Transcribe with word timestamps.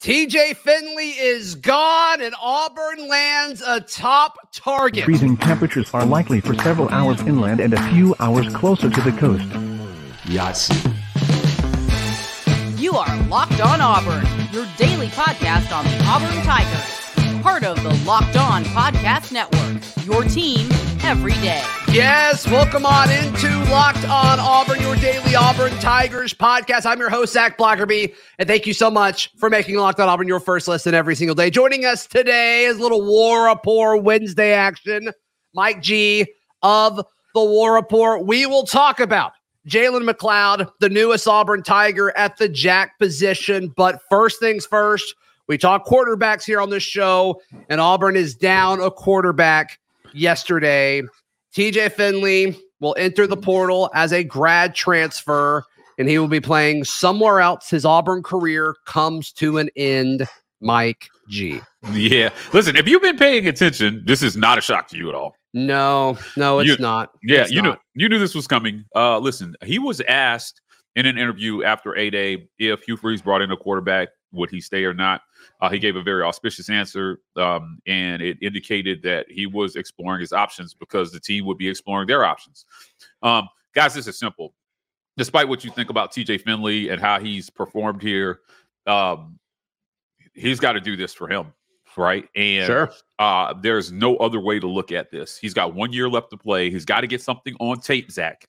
TJ 0.00 0.56
Finley 0.56 1.10
is 1.10 1.56
gone, 1.56 2.22
and 2.22 2.34
Auburn 2.40 3.06
lands 3.06 3.60
a 3.60 3.82
top 3.82 4.48
target. 4.50 5.04
Freezing 5.04 5.36
temperatures 5.36 5.90
are 5.92 6.06
likely 6.06 6.40
for 6.40 6.54
several 6.54 6.88
hours 6.88 7.20
inland 7.26 7.60
and 7.60 7.74
a 7.74 7.90
few 7.90 8.16
hours 8.18 8.48
closer 8.54 8.88
to 8.88 9.00
the 9.02 9.12
coast. 9.12 9.44
Yes. 10.24 10.70
You 12.80 12.94
are 12.94 13.22
Locked 13.24 13.60
On 13.60 13.82
Auburn, 13.82 14.26
your 14.52 14.66
daily 14.78 15.08
podcast 15.08 15.70
on 15.70 15.84
the 15.84 16.02
Auburn 16.06 16.44
Tigers. 16.44 17.42
Part 17.42 17.64
of 17.64 17.82
the 17.82 17.92
Locked 18.06 18.36
On 18.36 18.64
Podcast 18.64 19.32
Network, 19.32 20.06
your 20.06 20.24
team 20.24 20.66
every 21.02 21.34
day. 21.34 21.62
Yes, 21.92 22.46
welcome 22.46 22.86
on 22.86 23.10
into 23.10 23.48
Locked 23.68 24.04
On 24.04 24.38
Auburn, 24.38 24.80
your 24.80 24.94
daily 24.94 25.34
Auburn 25.34 25.72
Tigers 25.80 26.32
podcast. 26.32 26.86
I'm 26.86 27.00
your 27.00 27.10
host, 27.10 27.32
Zac 27.32 27.58
Blackerby, 27.58 28.14
and 28.38 28.48
thank 28.48 28.64
you 28.64 28.72
so 28.72 28.92
much 28.92 29.32
for 29.38 29.50
making 29.50 29.74
Locked 29.74 29.98
On 29.98 30.08
Auburn 30.08 30.28
your 30.28 30.38
first 30.38 30.68
listen 30.68 30.94
every 30.94 31.16
single 31.16 31.34
day. 31.34 31.50
Joining 31.50 31.84
us 31.84 32.06
today 32.06 32.66
is 32.66 32.78
little 32.78 33.04
War 33.04 33.46
Report 33.46 34.04
Wednesday 34.04 34.52
action. 34.52 35.10
Mike 35.52 35.82
G 35.82 36.32
of 36.62 37.04
the 37.34 37.44
War 37.44 37.74
Report. 37.74 38.24
We 38.24 38.46
will 38.46 38.66
talk 38.66 39.00
about 39.00 39.32
Jalen 39.66 40.08
McLeod, 40.08 40.70
the 40.78 40.88
newest 40.88 41.26
Auburn 41.26 41.64
Tiger 41.64 42.16
at 42.16 42.36
the 42.36 42.48
jack 42.48 43.00
position. 43.00 43.74
But 43.76 44.00
first 44.08 44.38
things 44.38 44.64
first, 44.64 45.12
we 45.48 45.58
talk 45.58 45.86
quarterbacks 45.86 46.44
here 46.44 46.60
on 46.60 46.70
this 46.70 46.84
show, 46.84 47.42
and 47.68 47.80
Auburn 47.80 48.14
is 48.14 48.36
down 48.36 48.80
a 48.80 48.92
quarterback 48.92 49.80
yesterday. 50.14 51.02
TJ 51.54 51.92
Finley 51.92 52.56
will 52.80 52.94
enter 52.98 53.26
the 53.26 53.36
portal 53.36 53.90
as 53.94 54.12
a 54.12 54.24
grad 54.24 54.74
transfer, 54.74 55.64
and 55.98 56.08
he 56.08 56.18
will 56.18 56.28
be 56.28 56.40
playing 56.40 56.84
somewhere 56.84 57.40
else. 57.40 57.68
His 57.70 57.84
Auburn 57.84 58.22
career 58.22 58.74
comes 58.86 59.32
to 59.32 59.58
an 59.58 59.70
end. 59.76 60.26
Mike 60.62 61.08
G. 61.30 61.58
Yeah. 61.94 62.28
Listen, 62.52 62.76
if 62.76 62.86
you've 62.86 63.00
been 63.00 63.16
paying 63.16 63.46
attention, 63.48 64.02
this 64.04 64.22
is 64.22 64.36
not 64.36 64.58
a 64.58 64.60
shock 64.60 64.88
to 64.88 64.96
you 64.98 65.08
at 65.08 65.14
all. 65.14 65.34
No, 65.54 66.18
no, 66.36 66.58
it's 66.58 66.68
You- 66.68 66.76
not. 66.78 67.10
Yeah, 67.22 67.40
It's 67.42 67.50
you 67.50 67.62
not. 67.62 67.78
knew 67.94 68.02
you 68.02 68.08
knew 68.10 68.18
this 68.18 68.34
was 68.34 68.46
coming. 68.46 68.84
Uh 68.94 69.18
listen, 69.18 69.56
he 69.64 69.78
was 69.78 70.02
asked 70.02 70.60
in 70.96 71.06
an 71.06 71.16
interview 71.16 71.62
after 71.64 71.96
A 71.96 72.10
Day 72.10 72.46
if 72.58 72.82
Hugh 72.82 72.98
Freeze 72.98 73.22
brought 73.22 73.40
in 73.40 73.50
a 73.50 73.56
quarterback, 73.56 74.08
would 74.32 74.50
he 74.50 74.60
stay 74.60 74.84
or 74.84 74.92
not? 74.92 75.22
Uh, 75.60 75.68
he 75.68 75.78
gave 75.78 75.96
a 75.96 76.02
very 76.02 76.22
auspicious 76.22 76.68
answer, 76.70 77.20
um, 77.36 77.78
and 77.86 78.22
it 78.22 78.38
indicated 78.42 79.02
that 79.02 79.30
he 79.30 79.46
was 79.46 79.76
exploring 79.76 80.20
his 80.20 80.32
options 80.32 80.74
because 80.74 81.12
the 81.12 81.20
team 81.20 81.44
would 81.46 81.58
be 81.58 81.68
exploring 81.68 82.06
their 82.06 82.24
options. 82.24 82.64
Um, 83.22 83.48
guys, 83.74 83.94
this 83.94 84.06
is 84.06 84.18
simple. 84.18 84.54
Despite 85.16 85.48
what 85.48 85.64
you 85.64 85.70
think 85.70 85.90
about 85.90 86.12
TJ 86.12 86.42
Finley 86.42 86.88
and 86.88 87.00
how 87.00 87.20
he's 87.20 87.50
performed 87.50 88.02
here, 88.02 88.40
um, 88.86 89.38
he's 90.34 90.60
got 90.60 90.72
to 90.72 90.80
do 90.80 90.96
this 90.96 91.12
for 91.12 91.28
him, 91.28 91.52
right? 91.96 92.28
And 92.34 92.66
Sure. 92.66 92.92
uh, 93.18 93.54
there's 93.60 93.92
no 93.92 94.16
other 94.16 94.40
way 94.40 94.58
to 94.60 94.66
look 94.66 94.92
at 94.92 95.10
this. 95.10 95.36
He's 95.36 95.52
got 95.52 95.74
one 95.74 95.92
year 95.92 96.08
left 96.08 96.30
to 96.30 96.36
play. 96.36 96.70
He's 96.70 96.84
got 96.84 97.00
to 97.02 97.06
get 97.06 97.20
something 97.20 97.54
on 97.60 97.80
tape, 97.80 98.10
Zach. 98.10 98.46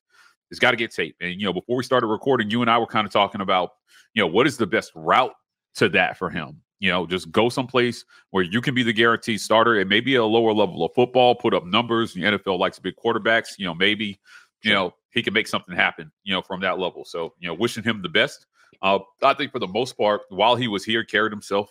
He's 0.48 0.58
got 0.58 0.70
to 0.72 0.76
get 0.76 0.92
tape. 0.92 1.16
And 1.20 1.38
you 1.40 1.46
know, 1.46 1.52
before 1.52 1.76
we 1.76 1.82
started 1.82 2.06
recording, 2.06 2.50
you 2.50 2.60
and 2.62 2.70
I 2.70 2.78
were 2.78 2.86
kind 2.86 3.06
of 3.06 3.12
talking 3.12 3.40
about, 3.40 3.70
you 4.14 4.22
know, 4.22 4.26
what 4.26 4.46
is 4.46 4.56
the 4.56 4.66
best 4.66 4.92
route 4.94 5.32
to 5.76 5.88
that 5.90 6.18
for 6.18 6.30
him? 6.30 6.60
You 6.82 6.90
know, 6.90 7.06
just 7.06 7.30
go 7.30 7.48
someplace 7.48 8.04
where 8.30 8.42
you 8.42 8.60
can 8.60 8.74
be 8.74 8.82
the 8.82 8.92
guaranteed 8.92 9.40
starter 9.40 9.76
It 9.76 9.86
may 9.86 10.00
be 10.00 10.16
a 10.16 10.24
lower 10.24 10.52
level 10.52 10.84
of 10.84 10.92
football, 10.92 11.32
put 11.32 11.54
up 11.54 11.64
numbers. 11.64 12.12
The 12.12 12.22
NFL 12.22 12.58
likes 12.58 12.80
big 12.80 12.96
quarterbacks. 12.96 13.50
You 13.56 13.66
know, 13.66 13.74
maybe, 13.74 14.18
you 14.64 14.72
know, 14.72 14.92
he 15.12 15.22
can 15.22 15.32
make 15.32 15.46
something 15.46 15.76
happen, 15.76 16.10
you 16.24 16.34
know, 16.34 16.42
from 16.42 16.60
that 16.62 16.80
level. 16.80 17.04
So, 17.04 17.34
you 17.38 17.46
know, 17.46 17.54
wishing 17.54 17.84
him 17.84 18.02
the 18.02 18.08
best. 18.08 18.46
Uh, 18.82 18.98
I 19.22 19.32
think 19.34 19.52
for 19.52 19.60
the 19.60 19.68
most 19.68 19.96
part, 19.96 20.22
while 20.30 20.56
he 20.56 20.66
was 20.66 20.84
here, 20.84 21.04
carried 21.04 21.30
himself, 21.30 21.70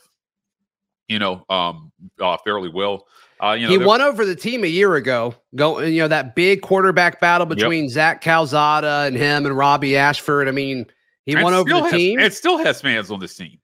you 1.09 1.19
know, 1.19 1.43
um, 1.49 1.91
uh, 2.17 2.37
fairly 2.45 2.69
well. 2.69 3.05
Uh, 3.43 3.51
you 3.51 3.65
know, 3.65 3.71
he 3.71 3.77
won 3.79 3.99
over 3.99 4.25
the 4.25 4.35
team 4.35 4.63
a 4.63 4.67
year 4.67 4.95
ago. 4.95 5.35
Go, 5.55 5.81
you 5.81 5.99
know 5.99 6.07
that 6.07 6.35
big 6.35 6.61
quarterback 6.61 7.19
battle 7.19 7.45
between 7.45 7.89
Zach 7.89 8.21
Calzada 8.21 9.03
and 9.07 9.17
him 9.17 9.45
and 9.45 9.57
Robby 9.57 9.97
Ashford. 9.97 10.47
I 10.47 10.51
mean, 10.51 10.85
he 11.25 11.33
and 11.33 11.43
won 11.43 11.53
over 11.53 11.69
the 11.69 11.81
has- 11.81 11.91
team. 11.91 12.17
It 12.17 12.33
still 12.33 12.57
has 12.59 12.79
fans 12.79 13.11
on 13.11 13.19
this 13.19 13.35
team. 13.35 13.57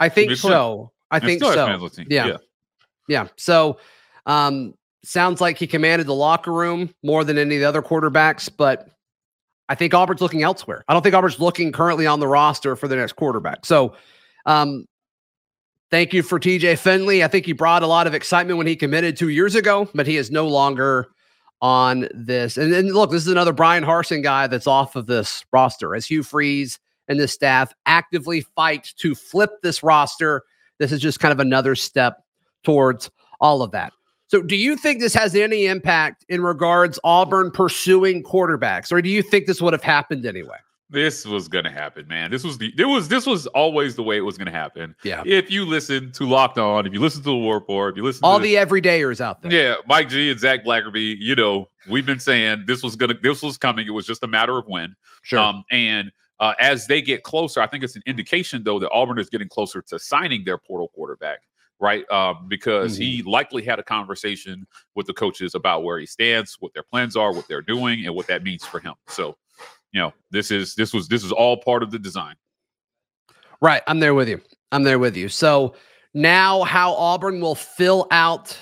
I 0.00 0.08
think 0.08 0.32
so. 0.36 0.92
I 1.10 1.20
think 1.20 1.42
so. 1.42 1.54
fans 1.54 1.82
on 1.82 1.88
the 1.88 1.90
team. 1.90 2.06
Yeah. 2.10 2.36
Yeah. 3.08 3.28
So, 3.36 3.78
um, 4.26 4.74
sounds 5.04 5.40
like 5.40 5.58
he 5.58 5.66
commanded 5.66 6.06
the 6.06 6.14
locker 6.14 6.52
room 6.52 6.94
more 7.02 7.24
than 7.24 7.38
any 7.38 7.56
of 7.56 7.60
the 7.60 7.68
other 7.68 7.82
quarterbacks, 7.82 8.50
but 8.54 8.88
I 9.68 9.74
think 9.74 9.94
Auburn's 9.94 10.20
looking 10.20 10.42
elsewhere. 10.42 10.84
I 10.88 10.92
don't 10.92 11.02
think 11.02 11.14
Auburn's 11.14 11.38
looking 11.38 11.72
currently 11.72 12.06
on 12.06 12.20
the 12.20 12.28
roster 12.28 12.74
for 12.76 12.88
the 12.88 12.96
next 12.96 13.14
quarterback. 13.14 13.66
So, 13.66 13.94
um, 14.46 14.86
thank 15.90 16.12
you 16.12 16.22
for 16.22 16.40
TJ 16.40 16.78
Finley. 16.78 17.22
I 17.22 17.28
think 17.28 17.46
he 17.46 17.52
brought 17.52 17.82
a 17.82 17.86
lot 17.86 18.06
of 18.06 18.14
excitement 18.14 18.58
when 18.58 18.66
he 18.66 18.76
committed 18.76 19.16
two 19.16 19.28
years 19.28 19.54
ago, 19.54 19.88
but 19.94 20.06
he 20.06 20.16
is 20.16 20.30
no 20.30 20.48
longer 20.48 21.08
on 21.60 22.08
this. 22.12 22.56
And 22.56 22.72
then 22.72 22.88
look, 22.88 23.10
this 23.10 23.22
is 23.22 23.28
another 23.28 23.52
Bryan 23.52 23.84
Harsin 23.84 24.22
guy 24.22 24.46
that's 24.46 24.66
off 24.66 24.96
of 24.96 25.06
this 25.06 25.44
roster 25.52 25.94
as 25.94 26.06
Hugh 26.06 26.22
Freeze 26.22 26.78
and 27.08 27.20
the 27.20 27.28
staff 27.28 27.72
actively 27.86 28.40
fight 28.40 28.92
to 28.98 29.14
flip 29.14 29.50
this 29.62 29.82
roster. 29.82 30.42
This 30.78 30.92
is 30.92 31.00
just 31.00 31.20
kind 31.20 31.32
of 31.32 31.40
another 31.40 31.74
step 31.74 32.24
towards 32.62 33.10
all 33.40 33.62
of 33.62 33.70
that. 33.72 33.92
So, 34.28 34.42
do 34.42 34.56
you 34.56 34.76
think 34.76 35.00
this 35.00 35.14
has 35.14 35.34
any 35.34 35.66
impact 35.66 36.24
in 36.28 36.42
regards 36.42 36.98
Auburn 37.04 37.50
pursuing 37.50 38.22
quarterbacks, 38.22 38.90
or 38.90 39.00
do 39.02 39.08
you 39.08 39.22
think 39.22 39.46
this 39.46 39.60
would 39.60 39.72
have 39.72 39.82
happened 39.82 40.26
anyway? 40.26 40.56
This 40.90 41.26
was 41.26 41.48
gonna 41.48 41.70
happen, 41.70 42.06
man. 42.08 42.30
This 42.30 42.44
was 42.44 42.58
the 42.58 42.72
it 42.78 42.84
was 42.84 43.08
this 43.08 43.26
was 43.26 43.46
always 43.48 43.96
the 43.96 44.02
way 44.02 44.16
it 44.16 44.20
was 44.22 44.38
gonna 44.38 44.50
happen. 44.50 44.94
Yeah. 45.02 45.22
If 45.26 45.50
you 45.50 45.64
listen 45.64 46.12
to 46.12 46.24
Locked 46.24 46.58
On, 46.58 46.86
if 46.86 46.92
you 46.92 47.00
listen 47.00 47.20
to 47.22 47.30
the 47.30 47.36
War 47.36 47.54
Report, 47.54 47.94
if 47.94 47.96
you 47.96 48.02
listen 48.04 48.22
to 48.22 48.26
All 48.26 48.38
the 48.38 48.54
everydayers 48.54 49.20
out 49.20 49.42
there. 49.42 49.52
Yeah, 49.52 49.74
Mike 49.86 50.08
G 50.08 50.30
and 50.30 50.38
Zac 50.38 50.64
Blackerby, 50.64 51.16
you 51.18 51.34
know, 51.34 51.68
we've 51.88 52.06
been 52.06 52.20
saying 52.20 52.64
this 52.66 52.82
was 52.82 52.96
gonna 52.96 53.14
this 53.22 53.42
was 53.42 53.58
coming. 53.58 53.86
It 53.86 53.90
was 53.92 54.06
just 54.06 54.22
a 54.22 54.28
matter 54.28 54.56
of 54.58 54.66
when. 54.66 54.94
Sure. 55.22 55.38
Um, 55.40 55.64
and 55.70 56.12
uh, 56.40 56.54
as 56.60 56.86
they 56.86 57.00
get 57.00 57.22
closer, 57.22 57.60
I 57.60 57.66
think 57.66 57.84
it's 57.84 57.96
an 57.96 58.02
indication 58.06 58.62
though 58.64 58.78
that 58.78 58.90
Auburn 58.90 59.18
is 59.18 59.28
getting 59.28 59.48
closer 59.48 59.82
to 59.82 59.98
signing 59.98 60.44
their 60.44 60.58
portal 60.58 60.88
quarterback, 60.94 61.40
right? 61.80 62.08
Um, 62.10 62.46
because 62.48 62.96
he 62.96 63.22
likely 63.22 63.62
had 63.62 63.78
a 63.78 63.82
conversation 63.82 64.66
with 64.94 65.06
the 65.06 65.12
coaches 65.12 65.54
about 65.54 65.84
where 65.84 65.98
he 65.98 66.06
stands, 66.06 66.56
what 66.60 66.74
their 66.74 66.82
plans 66.82 67.16
are, 67.16 67.32
what 67.32 67.46
they're 67.48 67.62
doing, 67.62 68.06
and 68.06 68.14
what 68.14 68.26
that 68.26 68.42
means 68.42 68.64
for 68.64 68.80
him. 68.80 68.94
So, 69.08 69.36
you 69.92 70.00
know, 70.00 70.12
this 70.30 70.50
is 70.50 70.74
this 70.74 70.92
was 70.92 71.08
this 71.08 71.24
is 71.24 71.32
all 71.32 71.56
part 71.56 71.82
of 71.82 71.90
the 71.90 71.98
design. 71.98 72.34
Right. 73.60 73.82
I'm 73.86 74.00
there 74.00 74.14
with 74.14 74.28
you. 74.28 74.40
I'm 74.72 74.82
there 74.82 74.98
with 74.98 75.16
you. 75.16 75.28
So 75.28 75.74
now 76.14 76.64
how 76.64 76.94
Auburn 76.94 77.40
will 77.40 77.54
fill 77.54 78.06
out 78.10 78.58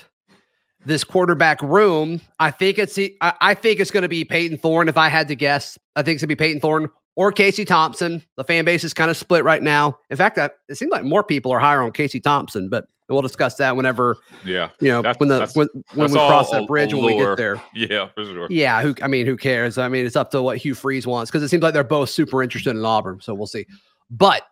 this 0.85 1.03
quarterback 1.03 1.61
room, 1.61 2.21
I 2.39 2.51
think 2.51 2.77
it's 2.77 2.99
I, 2.99 3.33
I 3.41 3.53
think 3.53 3.79
it's 3.79 3.91
going 3.91 4.03
to 4.03 4.09
be 4.09 4.23
Payton 4.23 4.57
Thorne. 4.57 4.89
If 4.89 4.97
I 4.97 5.09
had 5.09 5.27
to 5.29 5.35
guess, 5.35 5.77
I 5.95 6.03
think 6.03 6.15
it's 6.15 6.23
going 6.23 6.29
to 6.29 6.35
be 6.35 6.39
Payton 6.39 6.61
Thorne 6.61 6.89
or 7.15 7.31
Casey 7.31 7.65
Thompson. 7.65 8.23
The 8.37 8.43
fan 8.43 8.65
base 8.65 8.83
is 8.83 8.93
kind 8.93 9.11
of 9.11 9.17
split 9.17 9.43
right 9.43 9.61
now. 9.61 9.97
In 10.09 10.17
fact, 10.17 10.37
I, 10.37 10.49
it 10.69 10.75
seems 10.75 10.91
like 10.91 11.03
more 11.03 11.23
people 11.23 11.51
are 11.51 11.59
higher 11.59 11.81
on 11.81 11.91
Casey 11.91 12.19
Thompson, 12.19 12.69
but 12.69 12.87
we'll 13.09 13.21
discuss 13.21 13.55
that 13.55 13.75
whenever 13.75 14.17
Yeah, 14.43 14.69
you 14.79 14.87
know 14.89 15.01
That's- 15.03 15.19
when 15.19 15.29
the 15.29 15.35
that's- 15.39 15.55
when, 15.55 15.67
when 15.93 16.07
that's 16.07 16.13
we 16.13 16.17
cross 16.19 16.49
that 16.51 16.65
bridge 16.67 16.93
when 16.93 17.05
we 17.05 17.17
get 17.17 17.37
there. 17.37 17.61
yeah, 17.75 18.07
for 18.15 18.25
sure. 18.25 18.47
Yeah, 18.49 18.81
who 18.81 18.95
I 19.03 19.07
mean, 19.07 19.25
who 19.27 19.37
cares? 19.37 19.77
I 19.77 19.87
mean, 19.87 20.05
it's 20.05 20.15
up 20.15 20.31
to 20.31 20.41
what 20.41 20.57
Hugh 20.57 20.73
Freeze 20.73 21.05
wants 21.05 21.29
because 21.29 21.43
it 21.43 21.49
seems 21.49 21.61
like 21.61 21.73
they're 21.73 21.83
both 21.83 22.09
super 22.09 22.41
interested 22.41 22.71
in 22.75 22.83
Auburn. 22.83 23.19
So 23.21 23.33
we'll 23.35 23.45
see. 23.47 23.67
But 24.09 24.47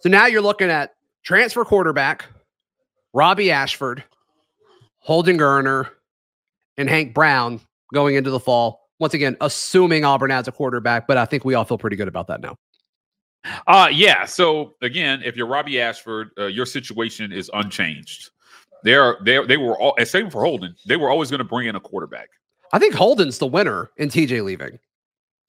so 0.00 0.08
now 0.10 0.26
you're 0.26 0.42
looking 0.42 0.68
at 0.70 0.94
transfer 1.22 1.64
quarterback, 1.64 2.26
Robby 3.14 3.50
Ashford, 3.50 4.04
Holden 4.98 5.38
Geriner, 5.38 5.88
and 6.76 6.90
Hank 6.90 7.14
Brown 7.14 7.60
going 7.94 8.16
into 8.16 8.30
the 8.30 8.40
fall. 8.40 8.85
Once 8.98 9.14
again, 9.14 9.36
assuming 9.40 10.04
Auburn 10.04 10.30
has 10.30 10.48
a 10.48 10.52
quarterback, 10.52 11.06
but 11.06 11.16
I 11.16 11.24
think 11.26 11.44
we 11.44 11.54
all 11.54 11.64
feel 11.64 11.78
pretty 11.78 11.96
good 11.96 12.08
about 12.08 12.26
that 12.28 12.40
now. 12.40 12.56
Uh 13.66 13.88
yeah. 13.92 14.24
So 14.24 14.74
again, 14.82 15.22
if 15.24 15.36
you're 15.36 15.46
Robby 15.46 15.80
Ashford, 15.80 16.30
uh, 16.38 16.46
your 16.46 16.66
situation 16.66 17.32
is 17.32 17.50
unchanged. 17.54 18.30
They're 18.82 19.16
they 19.22 19.44
they 19.46 19.56
were 19.56 19.78
all 19.78 19.94
same 20.04 20.30
for 20.30 20.42
Holden. 20.44 20.74
They 20.86 20.96
were 20.96 21.10
always 21.10 21.30
going 21.30 21.38
to 21.38 21.44
bring 21.44 21.68
in 21.68 21.76
a 21.76 21.80
quarterback. 21.80 22.28
I 22.72 22.78
think 22.78 22.94
Holden's 22.94 23.38
the 23.38 23.46
winner 23.46 23.90
in 23.96 24.08
TJ 24.08 24.42
leaving. 24.42 24.78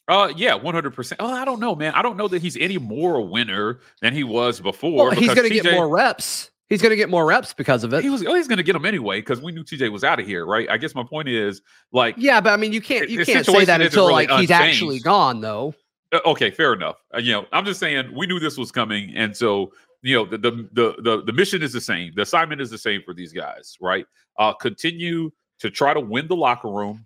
Uh 0.07 0.31
yeah, 0.35 0.53
one 0.53 0.73
hundred 0.73 0.93
percent. 0.93 1.21
Oh, 1.21 1.33
I 1.33 1.43
don't 1.43 1.59
know, 1.59 1.75
man. 1.75 1.93
I 1.93 2.01
don't 2.01 2.17
know 2.17 2.27
that 2.27 2.41
he's 2.41 2.55
any 2.57 2.77
more 2.77 3.15
a 3.15 3.21
winner 3.21 3.79
than 4.01 4.13
he 4.13 4.23
was 4.23 4.59
before. 4.59 5.07
Well, 5.07 5.11
he's 5.11 5.33
going 5.33 5.49
to 5.49 5.61
get 5.61 5.73
more 5.73 5.89
reps. 5.89 6.51
He's 6.69 6.81
going 6.81 6.89
to 6.89 6.97
get 6.97 7.09
more 7.09 7.25
reps 7.25 7.53
because 7.53 7.85
of 7.85 7.93
it. 7.93 8.03
He 8.03 8.09
was 8.09 8.25
oh, 8.25 8.35
he's 8.35 8.47
going 8.47 8.57
to 8.57 8.63
get 8.63 8.73
them 8.73 8.85
anyway 8.85 9.21
because 9.21 9.41
we 9.41 9.53
knew 9.53 9.63
TJ 9.63 9.89
was 9.91 10.03
out 10.03 10.19
of 10.19 10.25
here, 10.25 10.45
right? 10.45 10.69
I 10.69 10.77
guess 10.77 10.93
my 10.93 11.03
point 11.03 11.29
is 11.29 11.61
like 11.93 12.15
yeah, 12.17 12.41
but 12.41 12.51
I 12.51 12.57
mean, 12.57 12.73
you 12.73 12.81
can't 12.81 13.09
you 13.09 13.23
can't 13.25 13.45
say 13.45 13.63
that 13.65 13.81
until 13.81 14.07
really 14.07 14.27
like 14.27 14.39
he's 14.39 14.51
actually 14.51 14.99
gone, 14.99 15.39
though. 15.41 15.73
Uh, 16.11 16.19
okay, 16.25 16.51
fair 16.51 16.73
enough. 16.73 16.97
Uh, 17.13 17.19
you 17.19 17.31
know, 17.31 17.45
I'm 17.51 17.65
just 17.65 17.79
saying 17.79 18.13
we 18.13 18.27
knew 18.27 18.39
this 18.39 18.57
was 18.57 18.71
coming, 18.71 19.13
and 19.15 19.35
so 19.35 19.71
you 20.01 20.15
know 20.15 20.25
the, 20.25 20.37
the 20.37 20.51
the 20.73 20.95
the 21.01 21.23
the 21.23 21.33
mission 21.33 21.63
is 21.63 21.71
the 21.71 21.81
same. 21.81 22.11
The 22.15 22.23
assignment 22.23 22.59
is 22.59 22.69
the 22.69 22.77
same 22.77 23.01
for 23.03 23.13
these 23.13 23.31
guys, 23.31 23.77
right? 23.79 24.05
Uh, 24.37 24.53
continue 24.53 25.31
to 25.59 25.69
try 25.69 25.93
to 25.93 25.99
win 26.01 26.27
the 26.27 26.35
locker 26.35 26.69
room, 26.69 27.05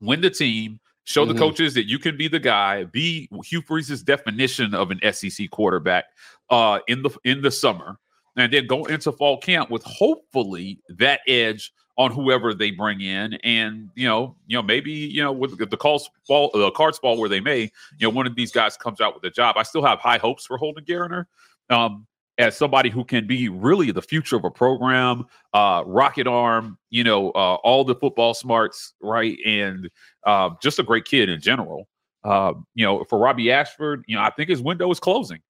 win 0.00 0.20
the 0.20 0.30
team, 0.30 0.78
show 1.04 1.24
the 1.24 1.34
coaches 1.34 1.74
that 1.74 1.88
you 1.88 1.98
can 1.98 2.16
be 2.16 2.28
the 2.28 2.38
guy. 2.38 2.84
Be 2.84 3.28
Hugh 3.44 3.62
Freeze's 3.62 4.02
definition 4.02 4.74
of 4.74 4.90
an 4.90 5.00
SEC 5.12 5.50
quarterback 5.50 6.04
uh, 6.50 6.80
in 6.86 7.02
the 7.02 7.10
in 7.24 7.42
the 7.42 7.50
summer. 7.50 7.98
And 8.36 8.52
then 8.52 8.66
go 8.66 8.84
into 8.86 9.12
fall 9.12 9.38
camp 9.38 9.70
with 9.70 9.84
hopefully 9.84 10.80
that 10.88 11.20
edge 11.28 11.72
on 11.96 12.10
whoever 12.10 12.52
they 12.52 12.72
bring 12.72 13.00
in, 13.00 13.34
and 13.44 13.88
you 13.94 14.08
know, 14.08 14.36
you 14.46 14.56
know, 14.56 14.62
maybe 14.62 14.90
you 14.90 15.22
know, 15.22 15.30
with 15.30 15.56
the 15.58 15.76
calls 15.76 16.10
fall, 16.26 16.50
the 16.52 16.70
cards 16.72 16.98
fall 16.98 17.16
where 17.16 17.28
they 17.28 17.40
may, 17.40 17.62
you 17.62 17.70
know, 18.02 18.10
one 18.10 18.26
of 18.26 18.34
these 18.34 18.50
guys 18.50 18.76
comes 18.76 19.00
out 19.00 19.14
with 19.14 19.22
a 19.24 19.30
job. 19.30 19.56
I 19.56 19.62
still 19.62 19.84
have 19.84 20.00
high 20.00 20.18
hopes 20.18 20.44
for 20.44 20.56
Holden 20.58 20.84
Geriner. 20.84 21.26
Um, 21.70 22.06
as 22.38 22.56
somebody 22.56 22.90
who 22.90 23.04
can 23.04 23.26
be 23.26 23.48
really 23.48 23.90
the 23.92 24.02
future 24.02 24.36
of 24.36 24.44
a 24.44 24.50
program, 24.50 25.24
uh, 25.52 25.84
rocket 25.86 26.26
arm, 26.26 26.78
you 26.90 27.04
know, 27.04 27.30
uh, 27.30 27.54
all 27.62 27.84
the 27.84 27.94
football 27.94 28.34
smarts, 28.34 28.94
right, 29.00 29.38
and 29.46 29.88
uh, 30.26 30.50
just 30.60 30.78
a 30.78 30.82
great 30.82 31.04
kid 31.04 31.28
in 31.28 31.40
general. 31.40 31.88
Uh, 32.24 32.54
you 32.74 32.84
know, 32.84 33.04
for 33.04 33.18
Robby 33.18 33.52
Ashford, 33.52 34.04
you 34.08 34.16
know, 34.16 34.22
I 34.22 34.30
think 34.30 34.48
his 34.48 34.62
window 34.62 34.90
is 34.90 34.98
closing. 34.98 35.40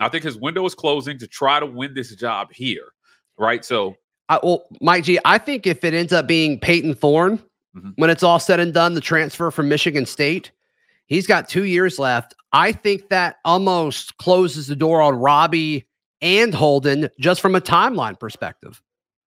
I 0.00 0.08
think 0.08 0.24
his 0.24 0.36
window 0.36 0.64
is 0.66 0.74
closing 0.74 1.18
to 1.18 1.26
try 1.26 1.60
to 1.60 1.66
win 1.66 1.94
this 1.94 2.14
job 2.14 2.52
here, 2.52 2.92
right? 3.38 3.64
So, 3.64 3.96
I, 4.28 4.38
well, 4.42 4.64
Mike 4.80 5.04
G, 5.04 5.18
I 5.24 5.38
think 5.38 5.66
if 5.66 5.84
it 5.84 5.94
ends 5.94 6.12
up 6.12 6.26
being 6.26 6.58
Payton 6.60 6.94
Thorne 6.94 7.42
Mhm. 7.76 7.94
when 7.96 8.10
it's 8.10 8.22
all 8.22 8.38
said 8.38 8.60
and 8.60 8.72
done, 8.72 8.94
the 8.94 9.00
transfer 9.00 9.50
from 9.50 9.68
Michigan 9.68 10.06
State, 10.06 10.50
he's 11.06 11.26
got 11.26 11.48
two 11.48 11.64
years 11.64 11.98
left. 11.98 12.34
I 12.52 12.72
think 12.72 13.08
that 13.08 13.36
almost 13.44 14.16
closes 14.18 14.66
the 14.66 14.76
door 14.76 15.02
on 15.02 15.16
Robby 15.16 15.86
and 16.20 16.54
Holden 16.54 17.08
just 17.20 17.40
from 17.40 17.54
a 17.54 17.60
timeline 17.60 18.18
perspective. 18.18 18.80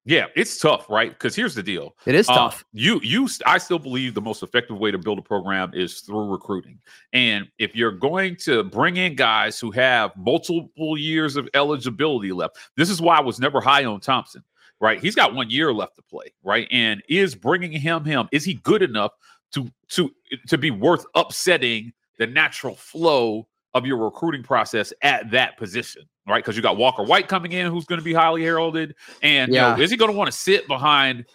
Yeah, 0.06 0.26
it's 0.36 0.58
tough, 0.60 0.90
right? 0.90 1.12
Because 1.12 1.36
here's 1.36 1.54
the 1.56 1.64
deal: 1.64 1.96
It 2.06 2.16
is 2.16 2.28
Uh, 2.30 2.34
tough. 2.36 2.66
you, 2.74 3.00
you, 3.04 3.28
I 3.46 3.58
still 3.58 3.80
believe 3.80 4.14
the 4.14 4.22
most 4.22 4.42
effective 4.44 4.78
way 4.78 4.92
to 4.92 4.98
build 4.98 5.20
a 5.20 5.22
program 5.22 5.72
is 5.74 6.00
through 6.02 6.32
recruiting. 6.32 6.80
And 7.14 7.48
if 7.60 7.76
you're 7.76 7.92
going 7.92 8.36
to 8.38 8.64
bring 8.64 8.98
in 8.98 9.16
guys 9.16 9.60
who 9.60 9.72
have 9.72 10.12
multiple 10.18 10.98
years 10.98 11.36
of 11.36 11.48
eligibility 11.54 12.32
left, 12.32 12.58
this 12.78 12.90
is 12.90 13.02
why 13.02 13.18
I 13.18 13.22
was 13.22 13.40
never 13.40 13.62
high 13.62 13.86
on 13.86 14.00
Thompson. 14.00 14.44
Right, 14.80 15.00
he's 15.00 15.14
got 15.14 15.36
one 15.36 15.52
year 15.52 15.72
left 15.72 15.96
to 15.98 16.02
play. 16.02 16.34
Right, 16.44 16.68
and 16.72 17.04
is 17.08 17.36
bringing 17.36 17.72
him 17.72 18.04
him 18.04 18.28
is 18.32 18.44
he 18.44 18.56
good 18.56 18.82
enough 18.82 19.12
to 19.54 19.70
to 19.90 20.10
to 20.48 20.58
be 20.58 20.72
worth 20.72 21.06
upsetting 21.14 21.94
the 22.18 22.26
natural 22.26 22.76
flow 22.76 23.48
of 23.74 23.86
your 23.86 23.98
recruiting 23.98 24.44
process 24.44 24.94
at 25.02 25.30
that 25.32 25.58
position? 25.58 26.04
Right, 26.28 26.44
because 26.44 26.56
you 26.56 26.62
got 26.62 26.78
Walker 26.78 27.04
White 27.04 27.28
coming 27.28 27.52
in, 27.52 27.72
who's 27.72 27.86
going 27.86 28.00
to 28.00 28.06
be 28.06 28.14
highly 28.14 28.44
heralded, 28.44 28.96
and 29.24 29.52
Yeah. 29.52 29.72
you 29.72 29.78
know, 29.78 29.84
is 29.84 29.92
he 29.92 29.98
going 29.98 30.12
to 30.12 30.18
want 30.18 30.32
to 30.32 30.38
sit 30.38 30.68
behind 30.68 31.26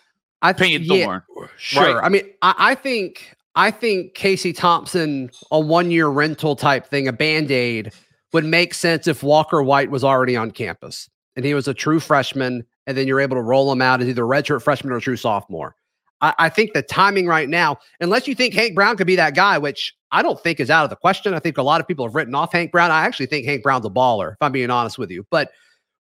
I 0.43 0.53
Payne 0.53 0.83
yeah, 0.85 1.05
Thorne? 1.05 1.23
Sure. 1.57 2.05
I 2.05 2.09
mean, 2.09 2.23
I, 2.43 2.55
I 2.57 2.75
think 2.77 3.35
I 3.57 3.71
think 3.71 4.15
Casey 4.15 4.53
Thompson, 4.53 5.31
a 5.51 5.59
one 5.59 5.91
year 5.91 6.09
rental 6.09 6.55
type 6.55 6.87
thing, 6.87 7.09
a 7.09 7.13
band 7.13 7.51
aid, 7.51 7.93
would 8.33 8.45
make 8.45 8.75
sense 8.75 9.07
if 9.09 9.23
Walker 9.23 9.63
White 9.63 9.91
was 9.91 10.05
already 10.05 10.37
on 10.37 10.51
campus 10.51 11.09
and 11.37 11.45
he 11.45 11.55
was 11.55 11.67
a 11.69 11.75
true 11.75 12.01
freshman, 12.01 12.65
and 12.87 12.97
then 12.97 13.07
you're 13.07 13.21
able 13.21 13.37
to 13.37 13.43
roll 13.43 13.71
him 13.71 13.83
out 13.83 14.01
as 14.01 14.09
either 14.09 14.25
a 14.25 14.29
redshirt 14.29 14.63
freshman 14.63 14.93
or 14.93 14.97
a 14.97 15.01
true 15.01 15.17
sophomore. 15.17 15.75
I, 16.21 16.35
I 16.39 16.49
think 16.49 16.73
the 16.73 16.83
timing 16.83 17.27
right 17.27 17.49
now, 17.49 17.79
unless 18.01 18.27
you 18.27 18.35
think 18.35 18.55
Hank 18.55 18.75
Brown 18.75 18.97
could 18.97 19.07
be 19.07 19.17
that 19.17 19.35
guy, 19.35 19.59
which 19.59 19.95
I 20.13 20.23
don't 20.23 20.41
think 20.41 20.61
is 20.61 20.71
out 20.71 20.85
of 20.85 20.91
the 20.91 20.97
question. 20.97 21.35
I 21.35 21.41
think 21.41 21.59
a 21.59 21.63
lot 21.63 21.81
of 21.81 21.89
people 21.89 22.07
have 22.07 22.15
written 22.15 22.35
off 22.35 22.53
Hank 22.53 22.73
Brown. 22.73 22.91
I 22.91 23.05
actually 23.05 23.27
think 23.27 23.47
Hank 23.47 23.63
Brown's 23.63 23.85
a 23.85 23.91
baller, 23.91 24.33
if 24.33 24.39
I'm 24.41 24.53
being 24.53 24.71
honest 24.71 24.99
with 24.99 25.11
you. 25.11 25.27
But 25.31 25.51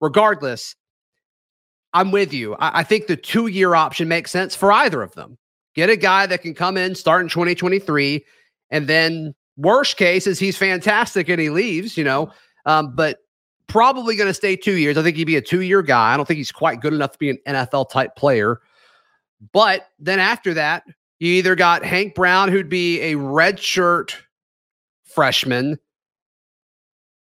regardless, 0.01 0.75
I'm 1.93 2.11
with 2.11 2.33
you. 2.33 2.55
I, 2.55 2.79
I 2.79 2.83
think 2.83 3.07
the 3.07 3.15
two 3.15 3.47
year 3.47 3.75
option 3.75 4.07
makes 4.07 4.31
sense 4.31 4.55
for 4.55 4.71
either 4.71 5.01
of 5.01 5.13
them. 5.13 5.37
Get 5.75 5.89
a 5.89 5.95
guy 5.95 6.25
that 6.27 6.41
can 6.41 6.53
come 6.53 6.77
in, 6.77 6.93
start 6.93 7.23
in 7.23 7.29
2023, 7.29 8.23
and 8.69 8.87
then 8.87 9.33
worst 9.57 9.97
case 9.97 10.27
is 10.27 10.37
he's 10.37 10.57
fantastic 10.57 11.29
and 11.29 11.39
he 11.39 11.49
leaves, 11.49 11.97
you 11.97 12.03
know. 12.03 12.31
Um, 12.65 12.95
but 12.95 13.19
probably 13.67 14.15
going 14.15 14.27
to 14.27 14.33
stay 14.33 14.55
two 14.55 14.77
years. 14.77 14.97
I 14.97 15.03
think 15.03 15.17
he'd 15.17 15.23
be 15.25 15.35
a 15.35 15.41
two 15.41 15.61
year 15.61 15.81
guy. 15.81 16.13
I 16.13 16.17
don't 16.17 16.27
think 16.27 16.37
he's 16.37 16.51
quite 16.51 16.79
good 16.79 16.93
enough 16.93 17.11
to 17.13 17.17
be 17.17 17.29
an 17.31 17.39
NFL 17.47 17.89
type 17.89 18.15
player. 18.15 18.61
But 19.51 19.89
then 19.99 20.19
after 20.19 20.53
that, 20.53 20.83
you 21.19 21.33
either 21.33 21.55
got 21.55 21.83
Hank 21.83 22.15
Brown, 22.15 22.49
who'd 22.49 22.69
be 22.69 22.99
a 23.01 23.15
redshirt 23.15 24.13
freshman, 25.05 25.79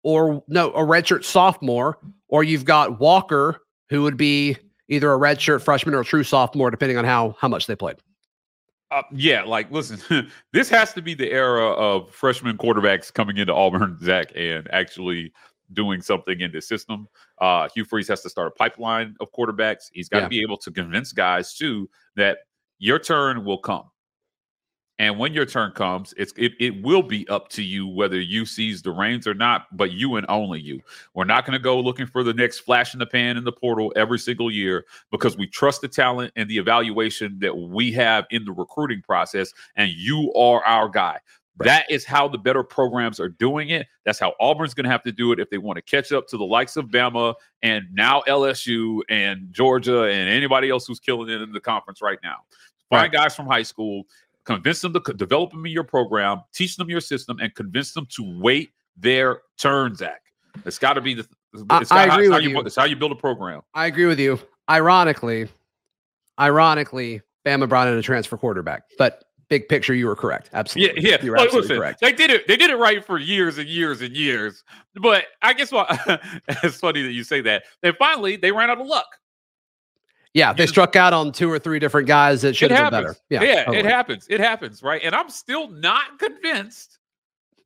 or 0.03 0.43
no, 0.49 0.71
a 0.73 0.81
redshirt 0.81 1.25
sophomore, 1.25 1.99
or 2.29 2.45
you've 2.45 2.65
got 2.65 3.01
Walker, 3.01 3.63
who 3.91 4.03
would 4.03 4.17
be 4.17 4.57
either 4.89 5.13
a 5.13 5.19
redshirt 5.19 5.63
freshman 5.63 5.95
or 5.95 6.01
a 6.01 6.05
true 6.05 6.25
sophomore, 6.25 6.71
depending 6.71 6.99
on 6.99 7.05
how 7.05 7.37
how 7.41 7.49
much 7.49 7.67
they 7.67 7.77
played. 7.77 7.97
Uh, 8.91 9.03
yeah, 9.13 9.43
like 9.43 9.71
listen, 9.71 10.31
this 10.53 10.69
has 10.71 10.93
to 10.95 11.03
be 11.03 11.15
the 11.15 11.31
era 11.31 11.69
of 11.73 12.11
freshman 12.11 12.57
quarterbacks 12.57 13.13
coming 13.13 13.37
into 13.37 13.55
Auburn, 13.55 13.99
Zach, 14.03 14.33
and 14.35 14.69
actually 14.73 15.33
doing 15.73 16.01
something 16.01 16.41
in 16.41 16.51
the 16.53 16.61
system. 16.61 17.09
Uh, 17.39 17.69
Hugh 17.75 17.85
Freeze 17.85 18.09
has 18.09 18.23
to 18.23 18.31
start 18.31 18.49
a 18.49 18.51
pipeline 18.53 19.15
of 19.21 19.33
quarterbacks. 19.33 19.91
He's 19.93 20.09
got 20.09 20.19
to 20.19 20.25
Yeah. 20.25 20.29
be 20.29 20.43
able 20.43 20.59
to 20.59 20.71
convince 20.71 21.13
guys 21.13 21.55
too 21.55 21.89
that 22.17 22.39
your 22.79 22.99
turn 22.99 23.45
will 23.45 23.59
come. 23.59 23.85
And 25.01 25.17
when 25.17 25.33
your 25.33 25.47
turn 25.47 25.71
comes, 25.73 26.13
it's 26.17 26.33
it, 26.37 26.55
it 26.59 26.83
will 26.83 27.05
be 27.05 27.29
up 27.29 27.49
to 27.51 27.63
you 27.63 27.87
whether 27.87 28.21
you 28.21 28.45
seize 28.45 28.83
the 28.83 28.91
reins 28.91 29.29
or 29.29 29.35
not, 29.35 29.67
but 29.77 29.93
you 29.93 30.17
and 30.17 30.27
only 30.29 30.61
you. 30.61 30.81
We're 31.15 31.23
not 31.25 31.47
going 31.47 31.57
to 31.57 31.63
go 31.63 31.79
looking 31.79 32.07
for 32.07 32.25
the 32.25 32.35
next 32.35 32.61
flash 32.61 32.95
in 32.95 32.99
the 32.99 33.07
pan 33.07 33.37
in 33.37 33.45
the 33.45 33.53
portal 33.53 33.93
every 33.95 34.19
single 34.19 34.51
year 34.51 34.87
because 35.13 35.37
we 35.37 35.47
trust 35.47 35.83
the 35.83 35.89
talent 35.89 36.33
and 36.35 36.51
the 36.51 36.59
evaluation 36.59 37.39
that 37.39 37.57
we 37.57 37.93
have 37.93 38.27
in 38.31 38.45
the 38.45 38.51
recruiting 38.51 39.01
process, 39.01 39.53
and 39.77 39.93
you 39.93 40.33
are 40.35 40.65
our 40.65 40.89
guy. 40.89 41.21
That 41.65 41.91
is 41.91 42.05
how 42.05 42.29
the 42.29 42.39
better 42.39 42.63
programs 42.63 43.19
are 43.21 43.29
doing 43.29 43.71
it. 43.71 43.87
That's 44.05 44.19
how 44.19 44.35
Auburn's 44.41 44.75
going 44.75 44.85
to 44.85 44.91
have 44.91 45.03
to 45.05 45.13
do 45.13 45.33
it 45.33 45.41
if 45.41 45.51
they 45.51 45.59
want 45.59 45.77
to 45.77 45.83
catch 45.83 46.13
up 46.13 46.27
to 46.29 46.37
the 46.37 46.45
likes 46.45 46.77
of 46.77 46.87
Bama 46.87 47.35
and 47.63 47.85
now 47.93 48.23
LSU 48.29 49.01
and 49.09 49.49
Georgia 49.53 50.03
and 50.05 50.29
anybody 50.31 50.71
else 50.71 50.87
who's 50.87 51.01
killing 51.01 51.29
it 51.31 51.41
in 51.41 51.53
the 51.53 51.61
conference 51.61 52.01
right 52.03 52.19
now. 52.23 52.37
Find 52.91 53.13
guys 53.13 53.35
from 53.35 53.47
high 53.47 53.63
school, 53.65 54.05
convince 54.45 54.81
them 54.81 54.93
to 54.95 55.01
develop 55.15 55.51
them 55.51 55.67
in 55.67 55.73
your 55.73 55.85
program, 55.85 56.43
teach 56.55 56.77
them 56.77 56.89
your 56.89 57.01
system, 57.01 57.39
and 57.41 57.55
convince 57.55 57.93
them 57.93 58.07
to 58.11 58.39
wait 58.41 58.71
their 58.97 59.41
turn, 59.59 59.95
Zach. 59.95 60.23
It's 60.65 60.79
got 60.79 60.95
to 60.95 61.01
be 61.01 61.15
the. 61.15 61.29
I- 61.71 61.81
It's 61.81 61.91
I 61.93 62.07
gotta- 62.07 62.15
agree 62.23 62.29
how 62.31 62.35
with 62.37 62.45
you. 62.45 62.51
you. 62.51 62.61
It's 62.61 62.77
how 62.77 62.85
you 62.85 62.97
build 62.97 63.13
a 63.13 63.17
program. 63.17 63.63
I 63.75 63.87
agree 63.87 64.07
with 64.07 64.19
you. 64.21 64.39
Ironically, 64.71 65.49
ironically, 66.39 67.23
Bama 67.47 67.69
brought 67.69 67.89
in 67.89 67.95
a 67.95 68.03
transfer 68.03 68.37
quarterback, 68.37 68.83
but 68.99 69.25
big 69.49 69.69
picture, 69.69 69.95
you 69.95 70.07
were 70.07 70.17
correct. 70.17 70.51
Absolutely. 70.53 71.03
yeah. 71.03 71.11
yeah. 71.11 71.25
You're 71.25 71.37
absolutely 71.37 71.61
listen, 71.63 71.77
correct. 71.77 72.01
they 72.01 72.13
did 72.13 72.31
it. 72.31 72.47
They 72.47 72.57
did 72.57 72.71
it 72.71 72.77
right 72.77 73.05
for 73.05 73.19
years 73.19 73.59
and 73.59 73.69
years 73.69 74.03
and 74.03 74.15
years. 74.17 74.65
But 74.95 75.27
I 75.43 75.53
guess 75.53 75.73
what? 75.73 75.89
it's 76.63 76.79
funny 76.79 77.03
that 77.03 77.13
you 77.13 77.25
say 77.25 77.41
that. 77.43 77.65
And 77.83 77.97
finally, 77.97 78.37
they 78.37 78.53
ran 78.53 78.71
out 78.71 78.81
of 78.81 78.87
luck. 78.87 79.07
Yeah, 80.35 80.53
they 80.53 80.67
struck 80.67 80.95
out 80.95 81.13
on 81.13 81.33
two 81.33 81.51
or 81.51 81.59
three 81.59 81.79
different 81.79 82.07
guys 82.07 82.43
that 82.43 82.55
should 82.55 82.71
have 82.71 82.91
been 82.91 83.03
better. 83.03 83.17
Yeah, 83.31 83.43
yeah, 83.43 83.65
totally. 83.65 83.79
it 83.79 83.85
happens. 83.87 84.27
It 84.29 84.41
happens, 84.41 84.83
right? 84.83 85.01
And 85.03 85.15
I'm 85.15 85.31
still 85.31 85.69
not 85.69 86.19
convinced 86.19 86.99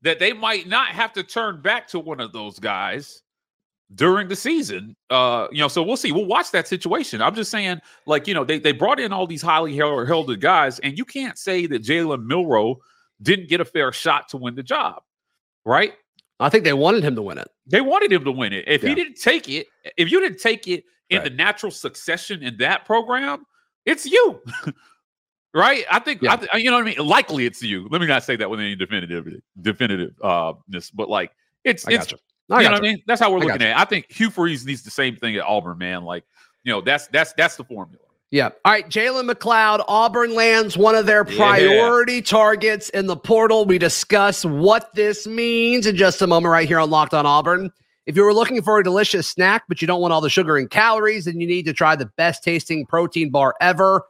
that 0.02 0.18
they 0.18 0.32
might 0.32 0.68
not 0.68 0.88
have 0.88 1.12
to 1.14 1.22
turn 1.22 1.60
back 1.60 1.88
to 1.88 1.98
one 1.98 2.20
of 2.20 2.32
those 2.32 2.58
guys 2.58 3.22
during 3.94 4.28
the 4.28 4.36
season. 4.36 4.96
Uh, 5.10 5.48
you 5.52 5.58
know, 5.58 5.68
so 5.68 5.82
we'll 5.82 5.96
see. 5.96 6.12
We'll 6.12 6.26
watch 6.26 6.50
that 6.52 6.66
situation. 6.68 7.20
I'm 7.22 7.34
just 7.34 7.50
saying, 7.50 7.80
like, 8.06 8.26
you 8.26 8.34
know, 8.34 8.44
they 8.44 8.58
they 8.58 8.72
brought 8.72 8.98
in 9.00 9.12
all 9.12 9.26
these 9.26 9.42
highly 9.42 9.76
hel- 9.76 10.04
heralded 10.04 10.40
guys, 10.40 10.78
and 10.80 10.96
you 10.96 11.04
can't 11.04 11.38
say 11.38 11.66
that 11.66 11.82
Jalen 11.82 12.24
Milroe 12.24 12.76
didn't 13.20 13.48
get 13.48 13.60
a 13.60 13.64
fair 13.64 13.92
shot 13.92 14.28
to 14.30 14.36
win 14.36 14.54
the 14.54 14.62
job, 14.62 15.02
right? 15.64 15.92
I 16.40 16.48
think 16.48 16.64
they 16.64 16.72
wanted 16.72 17.04
him 17.04 17.14
to 17.14 17.22
win 17.22 17.38
it. 17.38 17.48
They 17.66 17.80
wanted 17.80 18.12
him 18.12 18.24
to 18.24 18.32
win 18.32 18.52
it. 18.52 18.64
If 18.66 18.82
Yeah. 18.82 18.88
he 18.90 18.94
didn't 18.96 19.14
take 19.20 19.48
it, 19.48 19.68
if 19.96 20.10
you 20.10 20.18
didn't 20.20 20.40
take 20.40 20.66
it 20.66 20.84
in 21.10 21.18
Right. 21.18 21.24
the 21.24 21.30
natural 21.36 21.70
succession 21.70 22.42
in 22.42 22.56
that 22.56 22.84
program, 22.84 23.44
it's 23.84 24.06
you. 24.06 24.40
right? 25.54 25.84
I 25.90 25.98
think, 26.00 26.22
Yeah. 26.22 26.32
I 26.32 26.36
th- 26.36 26.50
you 26.54 26.70
know 26.70 26.76
what 26.78 26.82
I 26.88 26.96
mean? 26.96 27.06
Likely 27.06 27.46
it's 27.46 27.62
you. 27.62 27.86
Let 27.90 28.00
me 28.00 28.06
not 28.06 28.24
say 28.24 28.36
that 28.36 28.48
with 28.50 28.58
any 28.60 28.74
definitive 28.74 29.28
definitive 29.60 30.14
uh 30.22 30.54
but 30.94 31.08
like 31.08 31.30
it's 31.64 31.86
I 31.86 31.92
it's 31.92 32.10
got 32.12 32.20
you. 32.60 32.64
you 32.64 32.70
know 32.70 32.76
got 32.76 32.82
what 32.82 32.88
I 32.88 32.92
mean? 32.92 33.02
That's 33.06 33.20
how 33.20 33.30
we're 33.30 33.38
I 33.38 33.40
looking 33.40 33.62
at 33.62 33.70
it. 33.70 33.76
I 33.76 33.84
think 33.84 34.10
Hugh 34.10 34.30
Freeze 34.30 34.64
needs 34.66 34.82
the 34.82 34.90
same 34.90 35.16
thing 35.16 35.36
at 35.36 35.44
Auburn, 35.44 35.78
man. 35.78 36.04
Like, 36.04 36.24
you 36.64 36.72
know, 36.72 36.80
that's 36.80 37.06
that's 37.08 37.32
that's 37.34 37.56
the 37.56 37.64
formula. 37.64 37.98
Yeah. 38.30 38.48
All 38.64 38.72
right. 38.72 38.88
Jalen 38.88 39.30
McLeod, 39.30 39.84
Auburn 39.88 40.34
lands 40.34 40.76
one 40.78 40.94
of 40.94 41.04
their 41.04 41.26
Yeah. 41.28 41.36
priority 41.36 42.22
targets 42.22 42.88
in 42.90 43.06
the 43.06 43.16
portal. 43.16 43.66
We 43.66 43.76
discuss 43.76 44.42
what 44.44 44.94
this 44.94 45.26
means 45.26 45.86
in 45.86 45.96
just 45.96 46.22
a 46.22 46.26
moment 46.26 46.50
right 46.50 46.66
here 46.66 46.78
on 46.78 46.88
Locked 46.88 47.12
on 47.12 47.26
Auburn. 47.26 47.70
If 48.06 48.16
you 48.16 48.24
were 48.24 48.32
looking 48.32 48.62
for 48.62 48.78
a 48.78 48.84
delicious 48.84 49.28
snack, 49.28 49.64
but 49.68 49.82
you 49.82 49.86
don't 49.86 50.00
want 50.00 50.12
all 50.12 50.20
the 50.22 50.30
sugar 50.30 50.56
and 50.56 50.70
calories, 50.70 51.26
then 51.26 51.40
you 51.40 51.46
need 51.46 51.66
to 51.66 51.72
try 51.74 51.94
the 51.94 52.06
best 52.16 52.42
tasting 52.42 52.86
protein 52.86 53.30
bar 53.30 53.54
ever. 53.60 54.02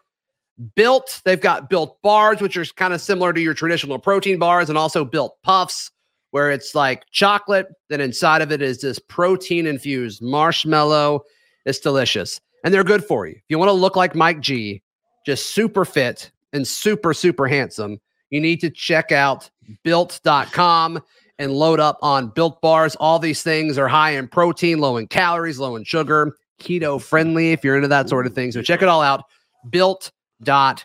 Built, 0.77 1.21
they've 1.25 1.41
got 1.41 1.69
built 1.69 2.01
bars, 2.03 2.41
which 2.41 2.57
are 2.57 2.65
kind 2.65 2.95
of 2.95 3.01
similar 3.01 3.33
to 3.33 3.41
your 3.41 3.55
traditional 3.55 3.99
protein 3.99 4.39
bars, 4.39 4.69
and 4.69 4.79
also 4.79 5.05
built 5.05 5.37
puffs, 5.43 5.91
where 6.33 6.51
it's 6.51 6.75
like 6.75 7.05
chocolate. 7.13 7.69
Then 7.89 8.01
inside 8.01 8.43
of 8.43 8.51
it 8.53 8.61
is 8.61 8.81
this 8.81 8.99
protein 8.99 9.67
infused 9.67 10.21
marshmallow. 10.21 11.23
It's 11.65 11.79
delicious 11.79 12.41
and 12.65 12.75
they're 12.75 12.85
good 12.85 13.05
for 13.05 13.27
you. 13.27 13.35
If 13.37 13.45
you 13.49 13.59
want 13.59 13.69
to 13.69 13.75
look 13.75 13.97
like 13.97 14.15
Mike 14.15 14.41
G, 14.41 14.83
just 15.25 15.55
super 15.55 15.85
fit 15.85 16.31
and 16.53 16.67
super, 16.67 17.15
super 17.15 17.47
handsome, 17.47 18.01
you 18.31 18.41
need 18.41 18.61
to 18.61 18.71
check 18.71 19.13
out 19.13 19.49
built.com. 19.85 21.03
and 21.39 21.53
load 21.53 21.81
up 21.81 21.99
on 22.03 22.29
built 22.29 22.61
bars. 22.61 22.95
All 22.97 23.19
these 23.19 23.43
things 23.43 23.77
are 23.79 23.89
high 23.89 24.11
in 24.11 24.29
protein, 24.29 24.79
low 24.79 24.97
in 24.97 25.09
calories, 25.09 25.59
low 25.59 25.77
in 25.77 25.85
sugar, 25.85 26.37
keto 26.61 27.03
friendly 27.03 27.53
if 27.53 27.65
you're 27.65 27.75
into 27.75 27.89
that 27.89 28.09
sort 28.09 28.27
of 28.27 28.35
thing. 28.35 28.53
So 28.53 28.63
check 28.63 28.83
it 28.83 28.89
all 28.89 29.03
out. 29.03 29.25
Built.com. 29.69 30.77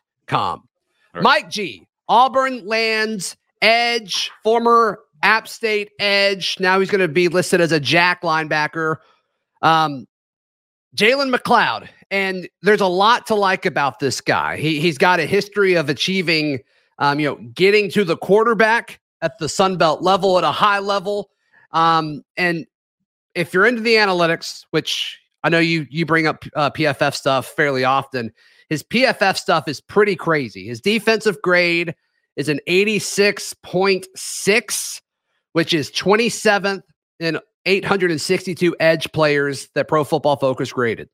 right. 1.13 1.23
Mike 1.23 1.49
G, 1.49 1.87
Auburn 2.09 2.65
lands 2.65 3.35
edge, 3.61 4.31
former 4.43 4.99
App 5.23 5.47
State 5.47 5.91
edge. 5.99 6.57
Now 6.59 6.79
he's 6.79 6.89
going 6.89 7.01
to 7.01 7.07
be 7.07 7.27
listed 7.27 7.61
as 7.61 7.71
a 7.71 7.79
jack 7.79 8.21
linebacker. 8.21 8.97
Um, 9.61 10.05
Jalen 10.95 11.33
McLeod. 11.33 11.89
And 12.09 12.47
there's 12.61 12.81
a 12.81 12.87
lot 12.87 13.27
to 13.27 13.35
like 13.35 13.65
about 13.65 13.99
this 13.99 14.21
guy. 14.21 14.57
He, 14.57 14.79
he's 14.79 14.97
got 14.97 15.19
a 15.19 15.25
history 15.25 15.75
of 15.75 15.89
achieving, 15.89 16.59
um, 16.99 17.19
you 17.19 17.27
know, 17.27 17.35
getting 17.53 17.89
to 17.91 18.03
the 18.03 18.17
quarterback 18.17 18.99
at 19.21 19.37
the 19.39 19.49
Sun 19.49 19.77
Belt 19.77 20.01
level 20.01 20.37
at 20.37 20.43
a 20.43 20.51
high 20.51 20.79
level. 20.79 21.29
Um, 21.71 22.23
and 22.37 22.65
if 23.35 23.53
you're 23.53 23.65
into 23.65 23.81
the 23.81 23.95
analytics, 23.95 24.65
which 24.71 25.19
I 25.43 25.49
know 25.49 25.59
you 25.59 25.85
you 25.89 26.05
bring 26.05 26.27
up 26.27 26.45
uh, 26.55 26.69
PFF 26.71 27.13
stuff 27.13 27.47
fairly 27.47 27.83
often, 27.83 28.31
his 28.69 28.83
PFF 28.83 29.37
stuff 29.37 29.67
is 29.67 29.81
pretty 29.81 30.15
crazy. 30.15 30.67
His 30.67 30.79
defensive 30.81 31.41
grade 31.41 31.95
is 32.35 32.49
an 32.49 32.59
86.6, 32.67 35.01
which 35.57 35.73
is 35.73 35.89
27th 35.89 36.83
in 37.19 37.39
862 37.65 38.75
edge 38.79 39.11
players 39.11 39.69
that 39.73 39.87
Pro 39.87 40.03
Football 40.03 40.35
Focus 40.35 40.71
graded. 40.71 41.09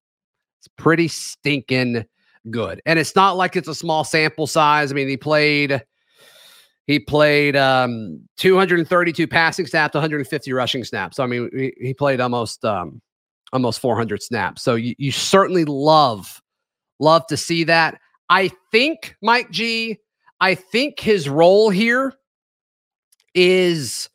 It's 0.60 0.68
pretty 0.78 1.08
stinking 1.08 2.04
good. 2.52 2.82
And 2.86 3.00
it's 3.00 3.16
not 3.16 3.38
like 3.38 3.56
it's 3.56 3.70
a 3.70 3.74
small 3.74 4.04
sample 4.04 4.46
size. 4.46 4.92
I 4.92 4.96
mean, 4.96 5.08
he 5.08 5.16
played 5.16 5.82
he 6.88 7.00
played 7.00 7.56
um 7.56 8.20
232 8.36 9.30
passing 9.30 9.66
snaps, 9.66 9.94
150 9.94 10.52
rushing 10.52 10.84
snaps. 10.84 11.16
So 11.16 11.24
I 11.24 11.28
mean, 11.28 11.50
he, 11.56 11.74
he 11.80 11.94
played 11.94 12.20
almost 12.20 12.66
um 12.66 13.02
almost 13.54 13.80
400 13.80 14.22
snaps. 14.22 14.62
So 14.62 14.76
you, 14.76 14.94
you 14.98 15.14
certainly 15.14 15.64
love 15.64 16.42
love 17.00 17.26
to 17.28 17.38
see 17.38 17.64
that. 17.64 17.98
I 18.28 18.52
think 18.74 19.16
Mike 19.22 19.52
G, 19.52 20.00
I 20.42 20.56
think 20.56 21.00
his 21.00 21.30
role 21.30 21.70
here 21.70 22.14
is 23.34 24.10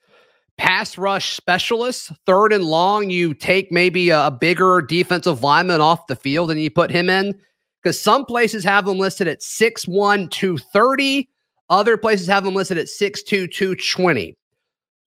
pass 0.59 0.99
rush 0.99 1.35
specialist, 1.35 2.13
third 2.27 2.53
and 2.53 2.65
long. 2.65 3.09
You 3.11 3.33
take 3.33 3.73
maybe 3.73 4.11
a, 4.11 4.31
bigger 4.31 4.83
defensive 4.83 5.43
lineman 5.43 5.81
off 5.81 6.07
the 6.09 6.17
field 6.17 6.51
and 6.51 6.61
you 6.61 6.71
put 6.71 6.91
him 6.91 7.09
in 7.09 7.35
because 7.83 8.01
some 8.01 8.25
places 8.25 8.65
have 8.65 8.87
him 8.87 8.99
listed 8.99 9.29
at 9.29 9.41
6'1, 9.41 10.31
230. 10.31 11.29
Other 11.71 11.97
places 11.97 12.27
have 12.27 12.45
him 12.45 12.55
listed 12.55 12.79
at 12.79 12.87
6'2, 12.87 13.51
220. 13.51 14.37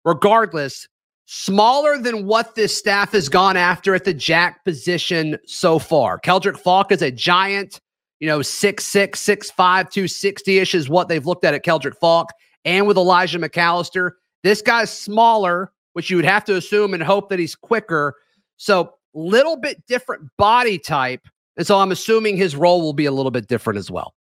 Regardless, 0.05 0.87
smaller 1.25 1.97
than 1.97 2.25
what 2.25 2.55
this 2.55 2.75
staff 2.75 3.11
has 3.11 3.29
gone 3.29 3.57
after 3.57 3.93
at 3.93 4.03
the 4.03 4.13
jack 4.13 4.63
position 4.63 5.37
so 5.45 5.77
far. 5.77 6.19
Keldric 6.19 6.57
Faulk 6.57 6.91
is 6.91 7.01
a 7.01 7.11
giant, 7.11 7.79
you 8.19 8.27
know, 8.27 8.39
6'6, 8.39 9.11
6'5, 9.11 9.53
260 9.55 10.59
ish 10.59 10.75
is 10.75 10.89
what 10.89 11.07
they've 11.07 11.25
looked 11.25 11.45
at 11.45 11.53
at 11.53 11.65
Keldric 11.65 11.95
Faulk. 11.99 12.29
And 12.65 12.87
with 12.87 12.97
Elijah 12.97 13.39
McAllister, 13.39 14.11
this 14.43 14.61
guy's 14.61 14.91
smaller, 14.91 15.71
which 15.93 16.09
you 16.09 16.15
would 16.15 16.25
have 16.25 16.45
to 16.45 16.55
assume 16.55 16.93
and 16.93 17.03
hope 17.03 17.29
that 17.29 17.39
he's 17.39 17.55
quicker. 17.55 18.15
So, 18.57 18.93
little 19.13 19.57
bit 19.57 19.85
different 19.87 20.29
body 20.37 20.77
type. 20.77 21.27
And 21.57 21.65
so 21.65 21.77
I'm 21.79 21.91
assuming 21.91 22.37
his 22.37 22.55
role 22.55 22.81
will 22.81 22.93
be 22.93 23.05
a 23.05 23.11
little 23.11 23.31
bit 23.31 23.47
different 23.47 23.79
as 23.79 23.91
well. 23.91 24.13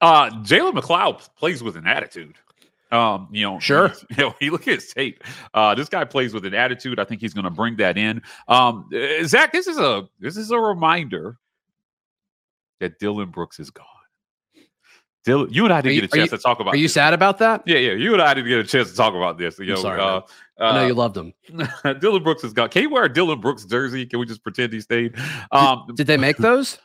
Uh, 0.00 0.30
Jalen 0.42 0.78
McLeod 0.78 1.28
plays 1.36 1.62
with 1.62 1.76
an 1.76 1.86
attitude. 1.86 2.36
Um, 2.92 3.28
you 3.32 3.42
know, 3.42 3.58
Sure. 3.58 3.92
You 4.10 4.16
know, 4.16 4.34
he 4.38 4.50
look 4.50 4.68
at 4.68 4.76
his 4.76 4.92
tape. 4.92 5.22
Uh, 5.52 5.74
this 5.74 5.88
guy 5.88 6.04
plays 6.04 6.32
with 6.32 6.46
an 6.46 6.54
attitude. 6.54 6.98
I 7.00 7.04
think 7.04 7.20
he's 7.20 7.34
going 7.34 7.44
to 7.44 7.50
bring 7.50 7.76
that 7.76 7.98
in. 7.98 8.22
Um, 8.48 8.88
uh, 8.94 9.24
Zach, 9.24 9.52
this 9.52 9.66
is 9.66 9.78
a 9.78 10.08
this 10.20 10.36
is 10.36 10.50
a 10.50 10.58
reminder 10.58 11.36
that 12.80 13.00
Dylan 13.00 13.30
Brooks 13.32 13.58
is 13.58 13.70
gone. 13.70 13.86
Dylan, 15.26 15.48
you 15.52 15.64
and 15.64 15.72
I 15.74 15.80
didn't 15.80 15.96
you- 15.96 16.00
get 16.02 16.12
a 16.14 16.16
chance 16.16 16.30
to 16.30 16.38
talk 16.38 16.60
about. 16.60 16.74
Are 16.74 16.76
you 16.76 16.84
this. 16.84 16.94
sad 16.94 17.12
about 17.12 17.38
that? 17.38 17.62
Yeah, 17.66 17.78
yeah. 17.78 17.92
You 17.94 18.12
and 18.12 18.22
I 18.22 18.32
didn't 18.34 18.48
get 18.48 18.58
a 18.60 18.64
chance 18.64 18.90
to 18.90 18.96
talk 18.96 19.14
about 19.14 19.36
this. 19.38 19.58
You 19.58 19.66
know, 19.66 19.74
sorry, 19.82 20.00
uh, 20.00 20.20
I 20.58 20.72
know 20.72 20.84
uh, 20.84 20.86
you 20.86 20.94
loved 20.94 21.16
him. 21.16 21.32
Dylan 21.50 22.22
Brooks 22.22 22.44
is 22.44 22.52
gone. 22.52 22.68
Can 22.70 22.82
you 22.82 22.90
wear 22.90 23.04
a 23.04 23.10
Dylan 23.10 23.40
Brooks 23.40 23.64
jersey? 23.64 24.06
Can 24.06 24.20
we 24.20 24.26
just 24.26 24.42
pretend 24.42 24.72
he 24.72 24.80
stayed? 24.80 25.14
Um, 25.50 25.86
Did 25.94 26.06
they 26.06 26.16
make 26.16 26.36
those? 26.38 26.78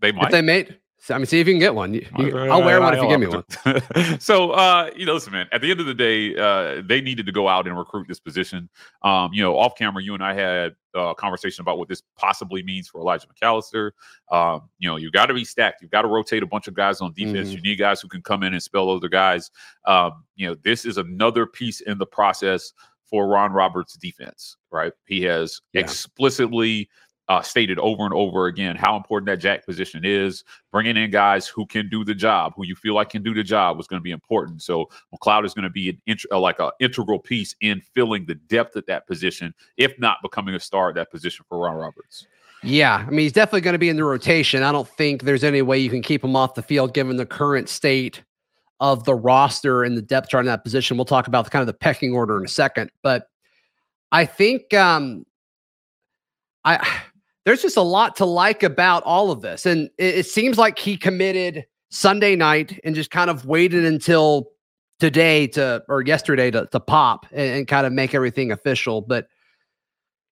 they 0.00 0.08
if 0.10 0.14
might. 0.16 0.30
they 0.32 0.42
made, 0.42 0.78
I 1.10 1.18
mean, 1.18 1.26
see 1.26 1.40
if 1.40 1.46
you 1.46 1.52
can 1.54 1.60
get 1.60 1.74
one. 1.74 1.94
You- 1.94 2.06
you- 2.18 2.38
I'll 2.38 2.62
wear 2.62 2.80
one 2.80 2.94
if 2.94 3.02
you 3.02 3.08
give 3.08 3.20
me 3.20 3.26
one. 3.28 4.20
so, 4.20 4.50
uh, 4.52 4.90
you 4.96 5.06
know, 5.06 5.14
listen, 5.14 5.32
man. 5.32 5.46
At 5.52 5.60
the 5.60 5.70
end 5.70 5.80
of 5.80 5.86
the 5.86 5.94
day, 5.94 6.34
uh, 6.36 6.82
they 6.84 7.00
needed 7.00 7.26
to 7.26 7.32
go 7.32 7.48
out 7.48 7.66
and 7.66 7.76
recruit 7.78 8.06
this 8.08 8.20
position. 8.20 8.68
Um, 9.02 9.32
you 9.32 9.42
know, 9.42 9.56
off 9.58 9.76
camera, 9.76 10.02
you 10.02 10.14
and 10.14 10.22
I 10.24 10.34
had 10.34 10.74
a 10.94 11.14
conversation 11.14 11.62
about 11.62 11.78
what 11.78 11.88
this 11.88 12.02
possibly 12.16 12.62
means 12.62 12.88
for 12.88 13.00
Elijah 13.00 13.26
McAllister. 13.28 13.90
Um, 14.30 14.68
you 14.78 14.88
know, 14.88 14.96
you 14.96 15.10
got 15.10 15.26
to 15.26 15.34
be 15.34 15.44
stacked. 15.44 15.82
You've 15.82 15.90
got 15.90 16.02
to 16.02 16.08
rotate 16.08 16.42
a 16.42 16.46
bunch 16.46 16.68
of 16.68 16.74
guys 16.74 17.00
on 17.00 17.12
defense. 17.14 17.50
Mhm. 17.50 17.56
You 17.56 17.60
need 17.62 17.76
guys 17.78 18.00
who 18.00 18.08
can 18.08 18.22
come 18.22 18.42
in 18.42 18.52
and 18.54 18.62
spell 18.62 18.90
other 18.90 19.08
guys. 19.08 19.50
Um, 19.86 20.24
you 20.36 20.48
know, 20.48 20.56
this 20.64 20.84
is 20.84 20.96
another 20.98 21.46
piece 21.46 21.80
in 21.82 21.98
the 21.98 22.06
process 22.06 22.72
for 23.08 23.28
Ron 23.28 23.52
Roberts' 23.52 23.94
defense. 23.94 24.56
Right? 24.72 24.92
He 25.06 25.22
has 25.22 25.60
Yeah. 25.72 25.82
explicitly 25.82 26.88
uh, 27.28 27.42
stated 27.42 27.78
over 27.78 28.04
and 28.04 28.14
over 28.14 28.46
again 28.46 28.76
how 28.76 28.96
important 28.96 29.26
that 29.26 29.38
jack 29.38 29.66
position 29.66 30.04
is. 30.04 30.44
Bringing 30.70 30.96
in 30.96 31.10
guys 31.10 31.46
who 31.46 31.66
can 31.66 31.88
do 31.88 32.04
the 32.04 32.14
job, 32.14 32.52
who 32.56 32.64
you 32.64 32.76
feel 32.76 32.94
like 32.94 33.10
can 33.10 33.22
do 33.22 33.34
the 33.34 33.42
job, 33.42 33.76
was 33.76 33.86
going 33.86 34.00
to 34.00 34.04
be 34.04 34.10
important. 34.10 34.62
So 34.62 34.88
McLeod 35.14 35.44
is 35.44 35.54
going 35.54 35.64
to 35.64 35.70
be 35.70 35.90
an 35.90 36.02
int- 36.06 36.26
uh, 36.30 36.38
like 36.38 36.58
an 36.60 36.70
integral 36.80 37.18
piece 37.18 37.54
in 37.60 37.80
filling 37.80 38.26
the 38.26 38.34
depth 38.34 38.76
at 38.76 38.86
that 38.86 39.06
position, 39.06 39.54
if 39.76 39.98
not 39.98 40.18
becoming 40.22 40.54
a 40.54 40.60
star 40.60 40.90
at 40.90 40.94
that 40.96 41.10
position 41.10 41.44
for 41.48 41.58
Ron 41.58 41.76
Roberts. 41.76 42.26
Yeah, 42.62 43.04
I 43.06 43.10
mean, 43.10 43.20
he's 43.20 43.32
definitely 43.32 43.60
going 43.60 43.74
to 43.74 43.78
be 43.78 43.88
in 43.88 43.96
the 43.96 44.04
rotation. 44.04 44.62
I 44.62 44.72
don't 44.72 44.88
think 44.88 45.22
there's 45.22 45.44
any 45.44 45.62
way 45.62 45.78
you 45.78 45.90
can 45.90 46.02
keep 46.02 46.24
him 46.24 46.34
off 46.34 46.54
the 46.54 46.62
field 46.62 46.94
given 46.94 47.16
the 47.16 47.26
current 47.26 47.68
state 47.68 48.22
of 48.80 49.04
the 49.04 49.14
roster 49.14 49.84
and 49.84 49.96
the 49.96 50.02
depth 50.02 50.28
chart 50.28 50.44
in 50.44 50.46
that 50.48 50.64
position. 50.64 50.96
We'll 50.96 51.04
talk 51.04 51.28
about 51.28 51.44
the 51.44 51.50
kind 51.50 51.62
of 51.62 51.66
the 51.66 51.74
pecking 51.74 52.12
order 52.12 52.38
in 52.38 52.44
a 52.44 52.48
second, 52.48 52.90
but 53.02 53.28
I 54.12 54.26
think 54.26 54.72
um 54.74 55.24
I 56.64 57.02
there's 57.46 57.62
just 57.62 57.76
a 57.76 57.82
lot 57.82 58.16
to 58.16 58.26
like 58.26 58.64
about 58.64 59.04
all 59.04 59.30
of 59.30 59.40
this. 59.40 59.64
And 59.66 59.88
it, 59.98 60.16
it 60.16 60.26
seems 60.26 60.58
like 60.58 60.78
he 60.78 60.96
committed 60.96 61.64
Sunday 61.90 62.34
night 62.34 62.78
and 62.84 62.94
just 62.94 63.12
kind 63.12 63.30
of 63.30 63.46
waited 63.46 63.84
until 63.84 64.50
today 64.98 65.46
to 65.46 65.82
or 65.88 66.02
yesterday 66.02 66.50
to, 66.50 66.66
to 66.66 66.80
pop 66.80 67.24
and, 67.30 67.58
and 67.58 67.68
kind 67.68 67.86
of 67.86 67.92
make 67.92 68.14
everything 68.14 68.50
official. 68.50 69.00
But 69.00 69.28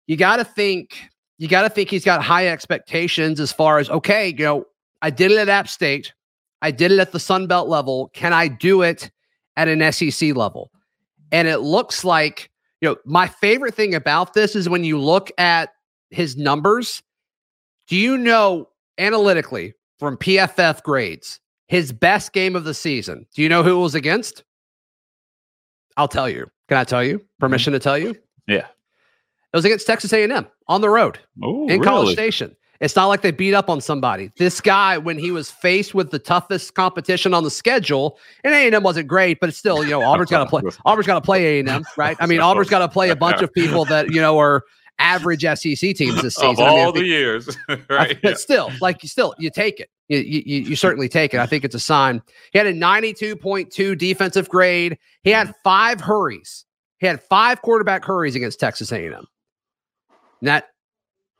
you 0.06 0.16
got 0.16 0.36
to 0.36 0.44
think 0.44 0.98
you 1.36 1.48
got 1.48 1.62
to 1.62 1.68
think 1.68 1.90
he's 1.90 2.04
got 2.04 2.22
high 2.22 2.48
expectations 2.48 3.40
as 3.40 3.52
far 3.52 3.78
as 3.78 3.90
okay, 3.90 4.28
you 4.28 4.44
know, 4.44 4.64
I 5.02 5.10
did 5.10 5.30
it 5.30 5.38
at 5.38 5.50
App 5.50 5.68
State, 5.68 6.14
I 6.62 6.70
did 6.70 6.92
it 6.92 6.98
at 6.98 7.12
the 7.12 7.20
Sun 7.20 7.46
Belt 7.46 7.68
level. 7.68 8.10
Can 8.14 8.32
I 8.32 8.48
do 8.48 8.80
it 8.80 9.10
at 9.58 9.68
an 9.68 9.92
SEC 9.92 10.34
level? 10.34 10.70
And 11.30 11.46
it 11.46 11.58
looks 11.58 12.04
like 12.04 12.50
you 12.80 12.88
know 12.88 12.96
my 13.04 13.28
favorite 13.28 13.74
thing 13.74 13.94
about 13.94 14.32
this 14.32 14.56
is 14.56 14.66
when 14.66 14.82
you 14.82 14.98
look 14.98 15.30
at 15.36 15.74
his 16.12 16.36
numbers. 16.36 17.02
Do 17.88 17.96
you 17.96 18.16
know 18.16 18.68
analytically 18.98 19.74
from 19.98 20.16
PFF 20.16 20.82
grades 20.82 21.40
his 21.68 21.92
best 21.92 22.32
game 22.32 22.54
of 22.54 22.64
the 22.64 22.74
season? 22.74 23.26
Do 23.34 23.42
you 23.42 23.48
know 23.48 23.62
who 23.62 23.76
it 23.78 23.82
was 23.82 23.94
against? 23.94 24.44
I'll 25.96 26.08
tell 26.08 26.28
you. 26.28 26.50
Can 26.68 26.78
I 26.78 26.84
tell 26.84 27.04
you? 27.04 27.24
Permission 27.38 27.72
to 27.72 27.78
tell 27.78 27.98
you? 27.98 28.14
Yeah. 28.46 28.66
It 28.66 29.56
was 29.56 29.64
against 29.64 29.86
Texas 29.86 30.12
A&M 30.12 30.46
on 30.68 30.80
the 30.80 30.88
road 30.88 31.18
Oh, 31.42 31.68
in 31.68 31.82
College 31.82 32.12
Station. 32.12 32.56
It's 32.80 32.96
not 32.96 33.06
like 33.06 33.20
they 33.20 33.30
beat 33.30 33.54
up 33.54 33.70
on 33.70 33.80
somebody. 33.80 34.32
This 34.38 34.60
guy, 34.60 34.98
when 34.98 35.16
he 35.16 35.30
was 35.30 35.50
faced 35.50 35.94
with 35.94 36.10
the 36.10 36.18
toughest 36.18 36.74
competition 36.74 37.32
on 37.32 37.44
the 37.44 37.50
schedule, 37.50 38.18
and 38.42 38.52
A&M 38.52 38.82
wasn't 38.82 39.06
great, 39.06 39.38
but 39.38 39.48
it's 39.48 39.58
still, 39.58 39.84
you 39.84 39.90
know, 39.90 40.02
Auburn's 40.10 40.30
got 40.30 40.42
to 40.42 40.50
play. 40.50 40.62
Auburn's 40.84 41.06
got 41.06 41.14
to 41.14 41.20
play 41.20 41.60
A&M, 41.60 41.84
right? 41.96 42.16
I 42.18 42.26
mean, 42.26 42.40
Auburn's 42.40 42.68
got 42.68 42.80
to 42.80 42.88
play 42.88 43.10
a 43.10 43.16
bunch 43.16 43.40
of 43.40 43.52
people 43.52 43.84
that 43.84 44.12
you 44.12 44.20
know 44.20 44.36
are 44.38 44.64
average 44.98 45.42
SEC 45.42 45.94
teams 45.96 46.22
this 46.22 46.34
season. 46.34 46.50
Of 46.50 46.60
I 46.60 46.68
mean, 46.68 46.68
I 46.78 46.82
all 46.84 46.92
think- 46.92 47.02
the 47.04 47.08
years, 47.08 47.56
right? 47.88 48.08
think- 48.08 48.22
But 48.22 48.40
still, 48.40 48.70
like 48.80 49.02
you 49.02 49.08
still, 49.08 49.34
you 49.38 49.50
take 49.50 49.80
it. 49.80 49.88
You, 50.08 50.18
you, 50.18 50.42
you 50.44 50.60
you 50.70 50.76
certainly 50.76 51.08
take 51.08 51.32
it. 51.32 51.40
I 51.40 51.46
think 51.46 51.64
it's 51.64 51.74
a 51.74 51.80
sign. 51.80 52.20
He 52.52 52.58
had 52.58 52.66
a 52.66 52.74
92.2 52.74 53.96
defensive 53.96 54.48
grade. 54.48 54.98
He 55.22 55.30
had 55.30 55.54
five 55.64 56.00
hurries. 56.00 56.64
He 56.98 57.06
had 57.06 57.22
five 57.22 57.62
quarterback 57.62 58.04
hurries 58.04 58.36
against 58.36 58.60
Texas 58.60 58.92
A&M. 58.92 59.12
And 59.14 59.26
that 60.42 60.68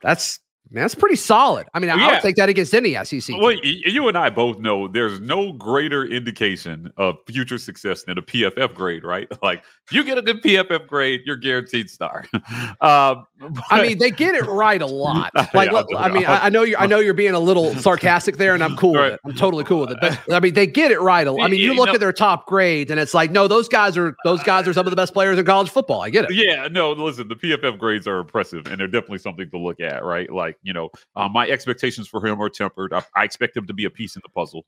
that's 0.00 0.40
Man, 0.72 0.82
that's 0.82 0.94
pretty 0.94 1.16
solid. 1.16 1.66
I 1.74 1.78
mean, 1.80 1.90
I 1.90 1.96
Yeah. 1.96 2.12
would 2.12 2.22
take 2.22 2.36
that 2.36 2.48
against 2.48 2.74
any 2.74 2.94
SEC. 2.96 3.20
team. 3.20 3.40
Well, 3.40 3.52
you 3.62 4.08
and 4.08 4.16
I 4.16 4.30
both 4.30 4.58
know 4.58 4.88
there's 4.88 5.20
no 5.20 5.52
greater 5.52 6.04
indication 6.06 6.90
of 6.96 7.16
future 7.26 7.58
success 7.58 8.04
than 8.04 8.16
a 8.18 8.22
PFF 8.22 8.74
grade, 8.74 9.04
right? 9.04 9.28
Like 9.42 9.64
you 9.90 10.04
get 10.04 10.16
a 10.18 10.22
good 10.22 10.40
PFF 10.42 10.86
grade, 10.86 11.22
you're 11.26 11.36
guaranteed 11.36 11.90
star. 11.90 12.24
um, 12.80 13.26
I 13.70 13.82
mean, 13.82 13.98
they 13.98 14.10
get 14.10 14.34
it 14.34 14.44
right 14.46 14.80
a 14.80 14.86
lot. 14.86 15.32
Like, 15.52 15.72
look, 15.72 15.88
I 15.96 16.08
mean, 16.08 16.24
I, 16.24 16.46
I 16.46 16.48
know 16.48 16.62
you. 16.62 16.76
I 16.78 16.86
know 16.86 17.00
you're 17.00 17.12
being 17.12 17.34
a 17.34 17.40
little 17.40 17.74
sarcastic 17.74 18.36
there, 18.36 18.54
and 18.54 18.62
I'm 18.62 18.76
cool 18.76 18.94
Right. 18.94 19.04
with 19.04 19.14
it. 19.14 19.20
I'm 19.24 19.34
totally 19.34 19.64
cool 19.64 19.80
with 19.80 19.90
it. 19.90 19.98
But 20.00 20.20
I 20.32 20.38
mean, 20.40 20.54
they 20.54 20.66
get 20.66 20.92
it 20.92 21.00
right. 21.00 21.26
a 21.26 21.32
lot. 21.32 21.44
I 21.44 21.48
mean, 21.48 21.60
you 21.60 21.74
look 21.74 21.88
know- 21.88 21.94
at 21.94 22.00
their 22.00 22.12
top 22.12 22.46
grades, 22.46 22.90
and 22.90 23.00
it's 23.00 23.14
like, 23.14 23.32
no, 23.32 23.48
those 23.48 23.68
guys 23.68 23.98
are 23.98 24.14
those 24.24 24.42
guys 24.44 24.68
are 24.68 24.72
some 24.72 24.86
of 24.86 24.90
the 24.90 24.96
best 24.96 25.12
players 25.12 25.38
in 25.38 25.44
college 25.44 25.70
football. 25.70 26.00
I 26.02 26.10
get 26.10 26.26
it. 26.30 26.34
Yeah, 26.34 26.68
no, 26.70 26.92
listen, 26.92 27.26
the 27.28 27.34
PFF 27.36 27.78
grades 27.78 28.06
are 28.06 28.18
impressive 28.20 28.66
and 28.68 28.78
they're 28.80 28.86
definitely 28.86 29.18
something 29.18 29.50
to 29.50 29.58
look 29.58 29.80
at, 29.80 30.04
right? 30.04 30.30
Like, 30.32 30.56
you 30.62 30.72
know, 30.72 30.90
uh, 31.16 31.28
my 31.28 31.48
expectations 31.48 32.08
for 32.08 32.24
him 32.24 32.40
are 32.40 32.48
tempered. 32.48 32.92
I, 32.92 33.02
I 33.16 33.24
expect 33.24 33.56
him 33.56 33.66
to 33.66 33.74
be 33.74 33.84
a 33.84 33.90
piece 33.90 34.16
in 34.16 34.22
the 34.24 34.30
puzzle, 34.30 34.64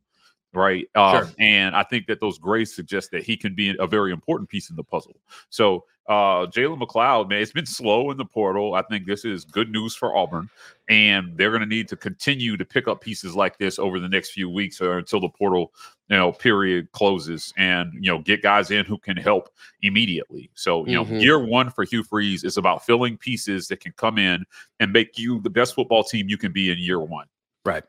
right? 0.55 0.89
Um, 0.95 1.15
Sure. 1.25 1.29
And 1.39 1.75
I 1.77 1.83
think 1.83 2.07
that 2.07 2.21
those 2.21 2.39
grades 2.39 2.75
suggest 2.75 3.11
that 3.13 3.23
he 3.23 3.37
can 3.37 3.55
be 3.55 3.75
a 3.79 3.87
very 3.87 4.13
important 4.13 4.49
piece 4.49 4.71
in 4.71 4.77
the 4.77 4.85
puzzle. 4.85 5.17
So, 5.51 5.85
uh, 6.07 6.45
Jalen 6.47 6.79
McLeod, 6.83 7.31
man, 7.31 7.41
it's 7.41 7.53
been 7.53 7.65
slow 7.65 8.11
in 8.11 8.19
the 8.19 8.27
portal. 8.27 8.75
I 8.75 8.83
think 8.83 9.07
this 9.07 9.25
is 9.25 9.47
good 9.47 9.71
news 9.71 9.95
for 9.95 10.15
Auburn, 10.15 10.51
and 10.89 11.35
they're 11.35 11.49
going 11.49 11.63
to 11.63 11.67
need 11.67 11.89
to 11.89 11.97
continue 11.97 12.59
to 12.59 12.65
pick 12.65 12.89
up 12.89 13.01
pieces 13.01 13.35
like 13.35 13.57
this 13.57 13.79
over 13.79 13.99
the 13.99 14.09
next 14.09 14.33
few 14.33 14.51
weeks 14.51 14.83
or 14.83 14.99
until 14.99 15.21
the 15.21 15.31
portal, 15.31 15.73
you 16.11 16.17
know, 16.19 16.31
period 16.31 16.93
closes, 16.93 17.55
and 17.57 17.91
you 17.95 18.11
know, 18.11 18.19
get 18.19 18.43
guys 18.43 18.71
in 18.71 18.85
who 18.85 18.99
can 18.99 19.17
help 19.17 19.49
immediately. 19.81 20.51
So, 20.55 20.87
you 20.87 20.95
know, 20.95 21.07
Mhm. 21.07 21.23
year 21.23 21.39
one 21.39 21.71
for 21.71 21.85
Hugh 21.85 22.05
Freeze 22.05 22.45
is 22.45 22.59
about 22.59 22.85
filling 22.85 23.17
pieces 23.17 23.69
that 23.69 23.81
can 23.81 23.93
come 23.97 24.19
in 24.19 24.45
and 24.81 24.93
make 24.93 25.19
you 25.19 25.41
the 25.41 25.49
best 25.49 25.75
football 25.75 26.05
team 26.05 26.29
you 26.29 26.37
can 26.37 26.53
be 26.53 26.71
in 26.71 26.79
year 26.79 27.01
one. 27.01 27.29
Right. 27.65 27.85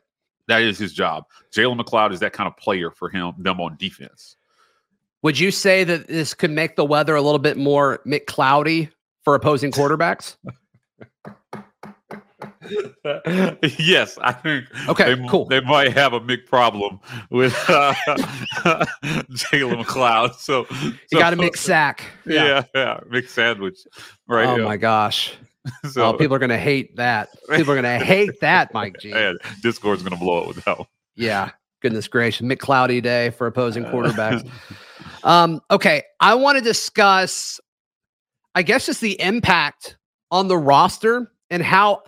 That 0.47 0.61
is 0.61 0.77
his 0.77 0.93
job. 0.93 1.25
Jalen 1.53 1.79
McLeod 1.79 2.13
is 2.13 2.19
that 2.19 2.33
kind 2.33 2.47
of 2.47 2.55
player 2.57 2.91
for 2.91 3.09
him, 3.09 3.33
them 3.37 3.59
on 3.59 3.75
defense. 3.77 4.37
Would 5.23 5.39
you 5.39 5.49
say 5.51 5.83
that 5.83 6.07
this 6.07 6.33
could 6.33 6.51
make 6.51 6.75
the 6.75 6.85
weather 6.85 7.15
a 7.15 7.21
little 7.21 7.39
bit 7.39 7.57
more 7.57 7.99
McCloudy 8.05 8.89
for 9.23 9.33
opposing 9.33 9.71
quarterbacks? 9.71 10.35
yes, 13.79 14.17
I 14.21 14.31
think 14.33 14.65
Okay, 14.87 15.15
they, 15.15 15.27
cool. 15.27 15.45
they 15.45 15.61
might 15.61 15.93
have 15.93 16.13
a 16.13 16.19
big 16.19 16.45
problem 16.45 16.99
with 17.29 17.53
uh, 17.69 17.93
Jalen 19.03 19.83
McLeod. 19.83 20.35
So 20.35 20.65
You 21.11 21.19
got 21.19 21.33
a 21.33 21.35
mix 21.35 21.59
sack. 21.59 22.03
Yeah, 22.25 22.63
yeah, 22.73 22.99
mix 23.09 23.31
sandwich. 23.33 23.79
Right. 24.27 24.47
Oh 24.47 24.57
yeah. 24.57 24.63
my 24.65 24.77
gosh. 24.77 25.33
So, 25.91 26.05
oh, 26.05 26.13
people 26.13 26.35
are 26.35 26.39
gonna 26.39 26.57
hate 26.57 26.95
that. 26.97 27.29
People 27.49 27.73
are 27.73 27.75
gonna 27.75 27.99
hate 28.03 28.39
that, 28.41 28.73
Mike 28.73 28.97
G. 28.99 29.11
man, 29.11 29.37
Discord's 29.61 30.03
gonna 30.03 30.17
blow 30.17 30.41
up 30.41 30.47
with 30.47 30.63
that 30.65 30.77
one. 30.77 30.87
Yeah. 31.15 31.51
Goodness 31.81 32.07
gracious. 32.07 32.45
McCloudy 32.45 33.01
day 33.01 33.29
for 33.31 33.47
opposing 33.47 33.83
quarterbacks. 33.85 34.49
Um, 35.23 35.61
okay. 35.71 36.03
I 36.19 36.33
want 36.35 36.57
to 36.57 36.63
discuss, 36.63 37.59
I 38.53 38.63
guess, 38.63 38.85
just 38.87 39.01
the 39.01 39.19
impact 39.21 39.97
on 40.31 40.47
the 40.47 40.57
roster 40.57 41.31
and 41.49 41.61
how 41.61 42.03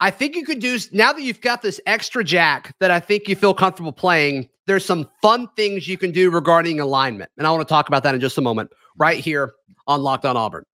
I 0.00 0.10
think 0.10 0.34
you 0.34 0.44
could 0.44 0.60
do 0.60 0.78
now 0.92 1.12
that 1.12 1.22
you've 1.22 1.40
got 1.40 1.62
this 1.62 1.80
extra 1.86 2.24
jack 2.24 2.74
that 2.80 2.90
I 2.90 3.00
think 3.00 3.28
you 3.28 3.36
feel 3.36 3.54
comfortable 3.54 3.92
playing. 3.92 4.48
There's 4.66 4.84
some 4.84 5.08
fun 5.20 5.48
things 5.56 5.88
you 5.88 5.98
can 5.98 6.12
do 6.12 6.30
regarding 6.30 6.78
alignment. 6.80 7.30
And 7.36 7.46
I 7.46 7.50
want 7.50 7.66
to 7.66 7.72
talk 7.72 7.88
about 7.88 8.04
that 8.04 8.14
in 8.14 8.20
just 8.20 8.38
a 8.38 8.40
moment, 8.40 8.70
right 8.96 9.18
here 9.18 9.52
on 9.86 10.02
Locked 10.02 10.24
On 10.24 10.36
Auburn. 10.36 10.64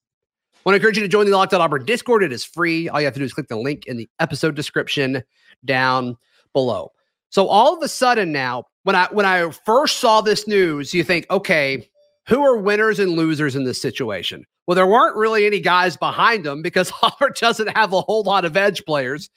Want 0.69 0.75
to 0.75 0.81
encourage 0.81 0.99
you 0.99 1.03
to 1.03 1.09
join 1.09 1.25
the 1.25 1.33
Locked 1.33 1.55
On 1.55 1.63
Auburn 1.63 1.87
Discord. 1.87 2.23
It 2.23 2.31
is 2.31 2.45
free. 2.45 2.91
All 2.91 3.01
you 3.01 3.07
have 3.07 3.15
to 3.15 3.21
do 3.21 3.25
is 3.25 3.33
click 3.33 3.49
the 3.49 3.57
link 3.57 3.87
in 3.87 3.97
the 3.97 4.07
episode 4.21 4.55
description 4.55 5.23
down 5.65 6.15
below. 6.53 6.93
So 7.31 7.47
all 7.47 7.75
of 7.75 7.83
a 7.83 7.89
sudden 7.89 8.33
now, 8.33 8.65
when 8.83 8.95
I 8.95 9.09
when 9.11 9.25
I 9.25 9.51
first 9.65 9.97
saw 9.97 10.21
this 10.21 10.47
news, 10.47 10.93
you 10.93 11.05
think, 11.05 11.25
okay, 11.31 11.89
who 12.27 12.45
are 12.45 12.59
winners 12.59 12.99
and 12.99 13.13
losers 13.13 13.57
in 13.57 13.65
this 13.65 13.81
situation? 13.81 14.45
Well, 14.67 14.75
there 14.75 14.87
weren't 14.87 15.17
really 15.17 15.47
any 15.47 15.59
guys 15.59 15.97
behind 15.97 16.45
them 16.45 16.61
because 16.61 16.93
Auburn 17.03 17.33
doesn't 17.41 17.75
have 17.75 17.95
a 17.95 18.03
whole 18.03 18.25
lot 18.25 18.45
of 18.45 18.55
edge 18.55 18.85
players. 18.85 19.31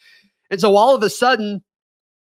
And 0.50 0.60
so 0.60 0.76
all 0.76 0.94
of 0.94 1.02
a 1.02 1.10
sudden, 1.10 1.64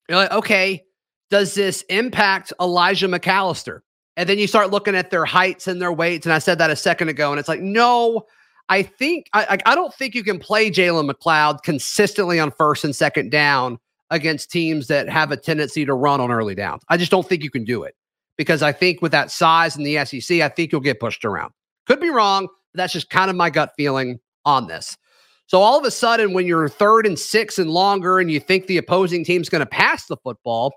you're 0.08 0.16
like, 0.16 0.32
okay, 0.32 0.82
does 1.28 1.52
this 1.52 1.82
impact 1.90 2.50
Elijah 2.58 3.08
McAllister? 3.08 3.80
And 4.16 4.26
then 4.26 4.38
you 4.38 4.46
start 4.46 4.70
looking 4.70 4.96
at 4.96 5.10
their 5.10 5.26
heights 5.26 5.66
and 5.66 5.82
their 5.82 5.92
weights. 5.92 6.24
And 6.24 6.32
I 6.32 6.38
said 6.38 6.56
that 6.60 6.70
a 6.70 6.76
second 6.76 7.10
ago. 7.10 7.30
And 7.30 7.38
it's 7.38 7.50
like, 7.50 7.60
no, 7.60 8.24
I 8.68 8.82
think 8.82 9.28
I, 9.32 9.58
I 9.64 9.74
don't 9.74 9.94
think 9.94 10.14
you 10.14 10.24
can 10.24 10.38
play 10.38 10.70
Jalen 10.70 11.10
McLeod 11.10 11.62
consistently 11.62 12.40
on 12.40 12.50
first 12.50 12.84
and 12.84 12.94
second 12.94 13.30
down 13.30 13.78
against 14.10 14.50
teams 14.50 14.88
that 14.88 15.08
have 15.08 15.32
a 15.32 15.36
tendency 15.36 15.84
to 15.84 15.94
run 15.94 16.20
on 16.20 16.30
early 16.30 16.54
downs. 16.54 16.82
I 16.88 16.96
just 16.96 17.10
don't 17.10 17.26
think 17.28 17.42
you 17.42 17.50
can 17.50 17.64
do 17.64 17.82
it 17.84 17.94
because 18.36 18.62
I 18.62 18.72
think 18.72 19.02
with 19.02 19.12
that 19.12 19.30
size 19.30 19.76
in 19.76 19.84
the 19.84 20.04
SEC, 20.04 20.40
I 20.40 20.48
think 20.48 20.72
you'll 20.72 20.80
get 20.80 21.00
pushed 21.00 21.24
around. 21.24 21.52
Could 21.86 22.00
be 22.00 22.10
wrong. 22.10 22.48
But 22.72 22.78
that's 22.78 22.92
just 22.92 23.10
kind 23.10 23.30
of 23.30 23.36
my 23.36 23.50
gut 23.50 23.72
feeling 23.76 24.20
on 24.44 24.66
this. 24.66 24.96
So 25.46 25.60
all 25.60 25.78
of 25.78 25.84
a 25.84 25.90
sudden, 25.90 26.32
when 26.32 26.46
you're 26.46 26.68
third 26.68 27.06
and 27.06 27.18
six 27.18 27.58
and 27.58 27.70
longer, 27.70 28.18
and 28.18 28.30
you 28.30 28.40
think 28.40 28.66
the 28.66 28.78
opposing 28.78 29.24
team's 29.24 29.48
going 29.48 29.60
to 29.60 29.66
pass 29.66 30.06
the 30.06 30.16
football, 30.16 30.72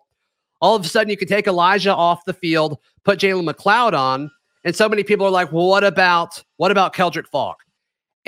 all 0.61 0.75
of 0.75 0.85
a 0.85 0.87
sudden 0.87 1.09
you 1.09 1.17
can 1.17 1.27
take 1.27 1.47
Elijah 1.47 1.93
off 1.93 2.23
the 2.25 2.33
field, 2.33 2.77
put 3.03 3.19
Jalen 3.19 3.49
McLeod 3.49 3.93
on, 3.97 4.29
and 4.63 4.75
so 4.75 4.87
many 4.87 5.03
people 5.03 5.25
are 5.25 5.31
like, 5.31 5.51
"Well, 5.51 5.67
what 5.67 5.83
about 5.83 6.43
what 6.57 6.69
about 6.69 6.93
Keldric 6.93 7.25
Faulk?" 7.27 7.63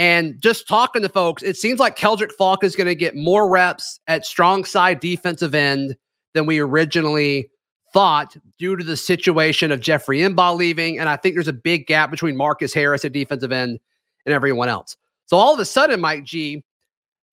And 0.01 0.41
just 0.41 0.67
talking 0.67 1.03
to 1.03 1.09
folks, 1.09 1.43
it 1.43 1.57
seems 1.57 1.79
like 1.79 1.95
Keldric 1.95 2.31
Faulk 2.31 2.63
is 2.63 2.75
going 2.75 2.87
to 2.87 2.95
get 2.95 3.15
more 3.15 3.47
reps 3.47 3.99
at 4.07 4.25
strong 4.25 4.65
side 4.65 4.99
defensive 4.99 5.53
end 5.53 5.95
than 6.33 6.47
we 6.47 6.57
originally 6.57 7.51
thought 7.93 8.35
due 8.57 8.75
to 8.75 8.83
the 8.83 8.97
situation 8.97 9.71
of 9.71 9.79
Jeffrey 9.79 10.17
M'ba 10.21 10.57
leaving. 10.57 10.97
And 10.97 11.07
I 11.07 11.17
think 11.17 11.35
there's 11.35 11.47
a 11.47 11.53
big 11.53 11.85
gap 11.85 12.09
between 12.09 12.35
Marcus 12.35 12.73
Harris 12.73 13.05
at 13.05 13.11
defensive 13.11 13.51
end 13.51 13.79
and 14.25 14.33
everyone 14.33 14.69
else. 14.69 14.97
So 15.27 15.37
all 15.37 15.53
of 15.53 15.59
a 15.59 15.65
sudden, 15.65 16.01
Mike 16.01 16.23
G, 16.23 16.63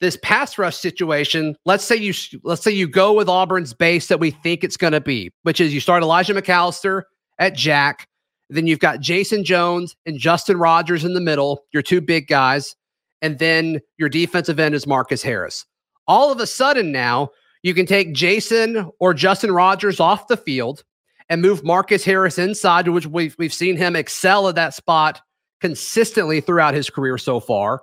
this 0.03 0.19
pass 0.23 0.59
rush 0.59 0.77
situation, 0.77 1.57
let's 1.65 1.85
say 1.85 1.97
you 1.97 2.13
let's 2.43 2.63
say 2.63 2.71
you 2.71 2.87
go 2.87 3.15
with 3.15 3.31
Auburn's 3.31 3.73
base 3.73 4.09
that 4.09 4.21
we 4.21 4.31
think 4.31 4.63
it's 4.63 4.77
going 4.77 4.93
to 4.93 5.01
be, 5.01 5.33
which 5.43 5.59
is 5.59 5.73
you 5.73 5.81
start 5.81 6.03
Elijah 6.03 6.35
McAllister 6.35 7.05
at 7.39 7.57
Jack, 7.57 8.07
then 8.51 8.67
you've 8.67 8.79
got 8.79 9.01
Jayson 9.01 9.45
Jones 9.45 9.97
and 10.07 10.19
Justin 10.19 10.59
Rogers 10.59 11.05
in 11.05 11.15
the 11.15 11.21
middle, 11.21 11.65
your 11.73 11.83
two 11.83 12.01
big 12.01 12.29
guys, 12.29 12.75
and 13.21 13.39
then 13.39 13.81
your 13.99 14.09
defensive 14.09 14.59
end 14.59 14.75
is 14.75 14.87
Marcus 14.87 15.23
Harris. 15.23 15.67
All 16.07 16.33
of 16.33 16.41
a 16.41 16.47
sudden 16.47 16.91
now, 16.93 17.31
you 17.63 17.75
can 17.75 17.87
take 17.87 18.15
Jayson 18.15 18.91
or 19.01 19.13
Justin 19.13 19.53
Rogers 19.53 20.01
off 20.01 20.29
the 20.29 20.37
field 20.37 20.85
and 21.29 21.43
move 21.43 21.65
Marcus 21.65 22.05
Harris 22.05 22.39
inside, 22.39 22.89
which 22.89 23.07
we've 23.07 23.37
we've 23.39 23.53
seen 23.53 23.77
him 23.77 23.97
excel 23.97 24.49
at 24.49 24.55
that 24.55 24.75
spot 24.75 25.21
consistently 25.61 26.41
throughout 26.41 26.75
his 26.75 26.89
career 26.89 27.19
so 27.19 27.41
far. 27.41 27.83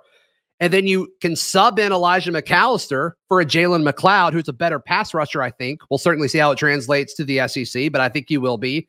And 0.58 0.72
then 0.72 0.86
you 0.86 1.12
can 1.20 1.36
sub 1.36 1.78
in 1.78 1.92
Elijah 1.92 2.32
McAllister 2.32 3.12
for 3.28 3.40
a 3.40 3.44
Jalen 3.44 3.88
McLeod, 3.88 4.32
who's 4.32 4.48
a 4.48 4.54
better 4.54 4.80
pass 4.80 5.12
rusher, 5.12 5.42
I 5.42 5.50
think. 5.50 5.80
We'll 5.90 5.98
certainly 5.98 6.28
see 6.28 6.38
how 6.38 6.50
it 6.52 6.58
translates 6.58 7.14
to 7.14 7.24
the 7.24 7.46
SEC, 7.46 7.92
but 7.92 8.00
I 8.00 8.08
think 8.08 8.26
he 8.28 8.38
will 8.38 8.56
be. 8.56 8.88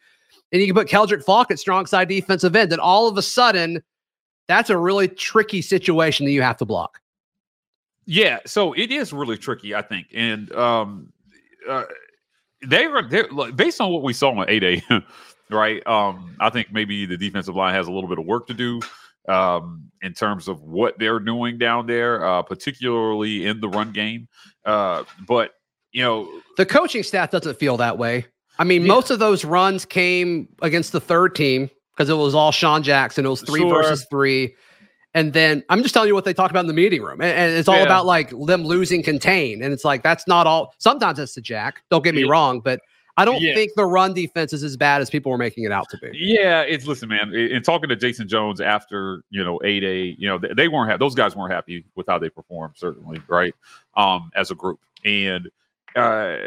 And 0.52 0.62
you 0.62 0.68
can 0.68 0.76
put 0.76 0.88
Keldric 0.88 1.24
Faulk 1.24 1.52
at 1.52 1.60
strong 1.60 1.86
side 1.86 2.08
defensive 2.08 2.56
end. 2.56 2.72
And 2.72 2.80
all 2.80 3.08
of 3.08 3.18
a 3.18 3.22
sudden, 3.22 3.84
that's 4.48 4.70
a 4.70 4.78
really 4.78 5.08
tricky 5.08 5.62
situation 5.62 6.26
that 6.26 6.32
you 6.32 6.42
have 6.42 6.58
to 6.58 6.66
block. 6.66 7.02
Yeah, 8.06 8.40
so 8.46 8.72
it 8.74 8.92
is 8.92 9.12
really 9.12 9.38
tricky, 9.38 9.76
I 9.76 9.82
think, 9.82 10.08
and 10.14 10.50
um, 10.54 11.12
uh, 11.70 11.84
they 12.66 12.88
were 12.88 13.04
they're 13.04 13.28
like, 13.30 13.58
based 13.58 13.82
on 13.82 13.92
what 13.92 14.02
we 14.02 14.14
saw 14.14 14.32
on 14.32 14.50
eight 14.50 14.64
A, 14.64 14.82
right? 15.50 15.86
Um, 15.86 16.36
I 16.40 16.50
think 16.50 16.72
maybe 16.72 17.06
the 17.06 17.18
defensive 17.18 17.56
line 17.56 17.74
has 17.74 17.88
a 17.88 17.92
little 17.92 18.10
bit 18.10 18.18
of 18.18 18.26
work 18.26 18.48
to 18.48 18.54
do 18.54 18.80
um, 19.28 19.92
in 20.02 20.14
terms 20.14 20.48
of 20.48 20.62
what 20.64 20.98
they're 20.98 21.20
doing 21.20 21.58
down 21.58 21.86
there, 21.86 22.26
uh, 22.26 22.42
particularly 22.44 23.46
in 23.46 23.60
the 23.60 23.68
run 23.68 23.92
game. 23.92 24.30
Uh, 24.64 25.04
but 25.28 25.52
you 25.92 26.02
know, 26.02 26.30
The 26.56 26.66
coaching 26.66 27.04
staff 27.04 27.32
doesn't 27.32 27.60
feel 27.60 27.76
that 27.78 27.98
way. 27.98 28.26
I 28.60 28.64
mean, 28.64 28.82
Yeah. 28.84 28.88
most 28.88 29.12
of 29.12 29.20
those 29.20 29.46
runs 29.46 29.86
came 29.86 30.48
against 30.62 30.92
the 30.92 31.00
third 31.00 31.36
team 31.36 31.70
because 31.96 32.10
it 32.10 32.16
was 32.16 32.36
all 32.36 32.52
Sean 32.52 32.84
Jackson. 32.84 33.26
It 33.26 33.30
was 33.30 33.42
three 33.42 33.62
Sure. 33.62 33.74
versus 33.84 34.06
three. 34.10 34.56
And 35.14 35.34
then 35.34 35.64
I'm 35.70 35.82
just 35.82 35.94
telling 35.94 36.08
you 36.10 36.14
what 36.16 36.26
they 36.26 36.34
talked 36.34 36.52
about 36.52 36.62
in 36.62 36.68
the 36.68 36.74
meeting 36.74 37.02
room. 37.02 37.22
And, 37.22 37.32
and 37.32 37.54
it's 37.58 37.68
all 37.68 37.78
Yeah. 37.78 37.84
about 37.84 38.06
like 38.06 38.30
them 38.46 38.64
losing 38.66 39.02
contain. 39.02 39.64
And 39.64 39.74
it's 39.74 39.84
like, 39.86 40.04
that's 40.04 40.28
not 40.28 40.46
all. 40.46 40.74
Sometimes 40.78 41.18
it's 41.18 41.34
the 41.34 41.42
jack. 41.42 41.82
Don't 41.90 42.04
get 42.04 42.14
me 42.14 42.22
Yeah. 42.24 42.32
wrong. 42.32 42.60
But 42.60 42.82
I 43.20 43.26
don't 43.26 43.42
Yeah. 43.42 43.56
think 43.56 43.72
the 43.76 43.86
run 43.86 44.14
defense 44.14 44.54
is 44.54 44.62
as 44.64 44.78
bad 44.78 45.02
as 45.02 45.10
people 45.10 45.32
were 45.32 45.40
making 45.40 45.64
it 45.64 45.72
out 45.72 45.90
to 45.90 45.98
be. 45.98 46.12
Yeah, 46.14 46.62
it's 46.62 46.86
listen, 46.86 47.10
man. 47.10 47.34
In 47.34 47.64
talking 47.64 47.90
to 47.90 47.96
Jayson 47.96 48.28
Jones 48.28 48.62
after 48.62 49.24
you 49.32 49.44
know 49.44 49.60
eight 49.64 49.84
A, 49.84 50.16
you 50.20 50.28
know 50.28 50.38
they, 50.38 50.50
they 50.56 50.68
weren't 50.68 50.92
happy. 50.92 51.00
Those 51.00 51.16
guys 51.16 51.36
weren't 51.36 51.52
happy 51.52 51.84
with 51.96 52.06
how 52.08 52.20
they 52.20 52.30
performed, 52.30 52.76
certainly, 52.78 53.20
right? 53.28 53.56
Um, 53.96 54.30
as 54.36 54.52
a 54.52 54.56
group, 54.56 54.80
and 55.04 55.50
uh, 55.98 56.38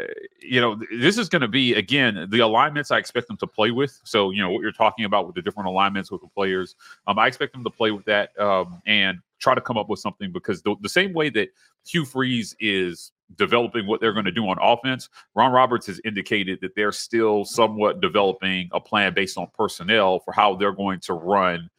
you 0.41 0.61
know 0.61 0.79
this 0.97 1.17
is 1.17 1.29
going 1.29 1.41
to 1.41 1.47
be 1.47 1.73
again 1.75 2.27
the 2.29 2.39
alignments 2.39 2.91
I 2.91 2.97
expect 2.97 3.27
them 3.27 3.37
to 3.37 3.47
play 3.47 3.71
with. 3.71 3.99
So 4.03 4.31
you 4.31 4.41
know 4.41 4.49
what 4.51 4.61
you're 4.61 4.71
talking 4.71 5.05
about 5.05 5.27
with 5.27 5.35
the 5.35 5.41
different 5.41 5.67
alignments 5.67 6.11
with 6.11 6.21
the 6.21 6.27
players. 6.27 6.75
Um, 7.07 7.19
I 7.19 7.27
expect 7.27 7.53
them 7.53 7.63
to 7.63 7.69
play 7.69 7.91
with 7.91 8.05
that 8.05 8.37
um, 8.39 8.81
and 8.85 9.19
try 9.39 9.55
to 9.55 9.61
come 9.61 9.77
up 9.77 9.89
with 9.89 9.99
something 9.99 10.31
because 10.31 10.61
the, 10.61 10.75
the 10.81 10.89
same 10.89 11.13
way 11.13 11.29
that 11.31 11.49
Hugh 11.85 12.05
Freeze 12.05 12.55
is 12.59 13.11
developing 13.35 13.87
what 13.87 13.99
they're 13.99 14.13
going 14.13 14.25
to 14.25 14.31
do 14.31 14.47
on 14.47 14.57
offense. 14.61 15.09
Ron 15.35 15.51
Roberts 15.51 15.87
has 15.87 15.99
indicated 16.05 16.59
that 16.61 16.75
they're 16.75 16.91
still 16.91 17.43
somewhat 17.45 18.01
developing 18.01 18.69
a 18.71 18.79
plan 18.79 19.13
based 19.13 19.37
on 19.37 19.47
personnel 19.57 20.19
for 20.19 20.31
how 20.31 20.55
they're 20.55 20.73
going 20.73 20.99
to 21.01 21.13
run 21.13 21.69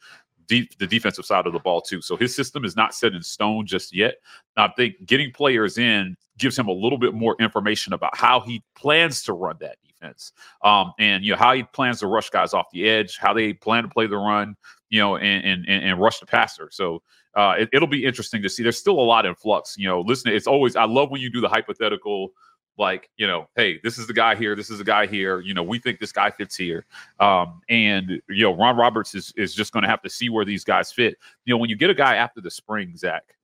deep 0.47 0.77
the 0.77 0.87
defensive 0.87 1.25
side 1.25 1.47
of 1.47 1.53
the 1.53 1.59
ball 1.59 1.81
too. 1.81 2.01
So 2.01 2.15
his 2.15 2.35
system 2.35 2.65
is 2.65 2.75
not 2.75 2.93
set 2.93 3.13
in 3.13 3.23
stone 3.23 3.65
just 3.65 3.95
yet. 3.95 4.15
I 4.57 4.67
think 4.75 5.05
getting 5.05 5.31
players 5.31 5.77
in 5.77 6.17
gives 6.37 6.57
him 6.57 6.67
a 6.67 6.71
little 6.71 6.97
bit 6.97 7.13
more 7.13 7.35
information 7.39 7.93
about 7.93 8.15
how 8.15 8.39
he 8.39 8.63
plans 8.75 9.23
to 9.23 9.33
run 9.33 9.55
that 9.59 9.77
defense, 9.85 10.31
um, 10.63 10.93
and 10.99 11.23
you 11.23 11.31
know 11.31 11.37
how 11.37 11.53
he 11.53 11.63
plans 11.63 11.99
to 11.99 12.07
rush 12.07 12.29
guys 12.29 12.53
off 12.53 12.65
the 12.71 12.89
edge, 12.89 13.17
how 13.17 13.33
they 13.33 13.53
plan 13.53 13.83
to 13.83 13.89
play 13.89 14.07
the 14.07 14.17
run, 14.17 14.55
you 14.89 14.99
know, 14.99 15.17
and 15.17 15.45
and, 15.45 15.67
and 15.67 15.99
rush 15.99 16.19
the 16.19 16.25
passer. 16.25 16.69
So 16.71 17.01
uh, 17.35 17.55
it, 17.71 17.79
will 17.79 17.87
be 17.87 18.05
interesting 18.05 18.41
to 18.43 18.49
see. 18.49 18.63
There's 18.63 18.77
still 18.77 18.99
a 18.99 19.01
lot 19.01 19.25
in 19.25 19.35
flux. 19.35 19.75
You 19.77 19.87
know, 19.87 20.01
listen, 20.01 20.31
it's 20.31 20.47
always 20.47 20.75
I 20.75 20.85
love 20.85 21.09
when 21.09 21.21
you 21.21 21.29
do 21.29 21.41
the 21.41 21.49
hypothetical 21.49 22.31
like 22.77 23.09
you 23.17 23.27
know 23.27 23.47
hey 23.55 23.79
this 23.83 23.97
is 23.97 24.07
the 24.07 24.13
guy 24.13 24.35
here 24.35 24.55
this 24.55 24.69
is 24.69 24.79
the 24.79 24.83
guy 24.83 25.05
here 25.05 25.39
you 25.41 25.53
know 25.53 25.61
we 25.61 25.77
think 25.77 25.99
this 25.99 26.11
guy 26.11 26.31
fits 26.31 26.55
here 26.55 26.85
um, 27.19 27.61
and 27.69 28.21
you 28.29 28.43
know 28.43 28.55
ron 28.55 28.75
roberts 28.75 29.13
is 29.13 29.31
is 29.37 29.53
just 29.53 29.71
going 29.73 29.83
to 29.83 29.89
have 29.89 30.01
to 30.01 30.09
see 30.09 30.29
where 30.29 30.43
these 30.43 30.63
guys 30.63 30.91
fit 30.91 31.17
you 31.45 31.53
know 31.53 31.57
when 31.57 31.69
you 31.69 31.75
get 31.75 31.89
a 31.89 31.93
guy 31.93 32.15
after 32.15 32.41
the 32.41 32.49
spring 32.49 32.95
zach 32.97 33.35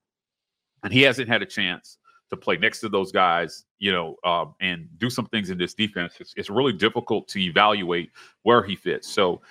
and 0.84 0.92
he 0.92 1.04
hasn't 1.04 1.28
had 1.28 1.44
a 1.44 1.46
chance 1.46 1.99
to 2.30 2.38
play 2.38 2.58
next 2.58 2.80
to 2.82 2.90
those 2.90 3.12
guys 3.12 3.66
you 3.80 3.92
know 3.92 4.16
um, 4.24 4.56
and 4.62 4.88
do 4.98 5.10
some 5.10 5.26
things 5.28 5.50
in 5.50 5.58
this 5.58 5.74
defense. 5.74 6.14
It's, 6.20 6.34
it's 6.38 6.50
really 6.50 6.74
difficult 6.74 7.28
to 7.30 7.40
evaluate 7.40 8.12
where 8.44 8.64
he 8.64 8.76
fits. 8.76 9.08
So 9.12 9.42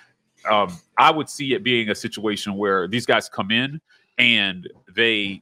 um, 0.49 0.79
i 0.97 1.11
would 1.11 1.29
see 1.29 1.53
it 1.53 1.63
being 1.63 1.89
a 1.89 1.95
situation 1.95 2.55
where 2.55 2.87
these 2.87 3.05
guys 3.05 3.27
come 3.27 3.51
in 3.51 3.81
and 4.17 4.69
they 4.95 5.41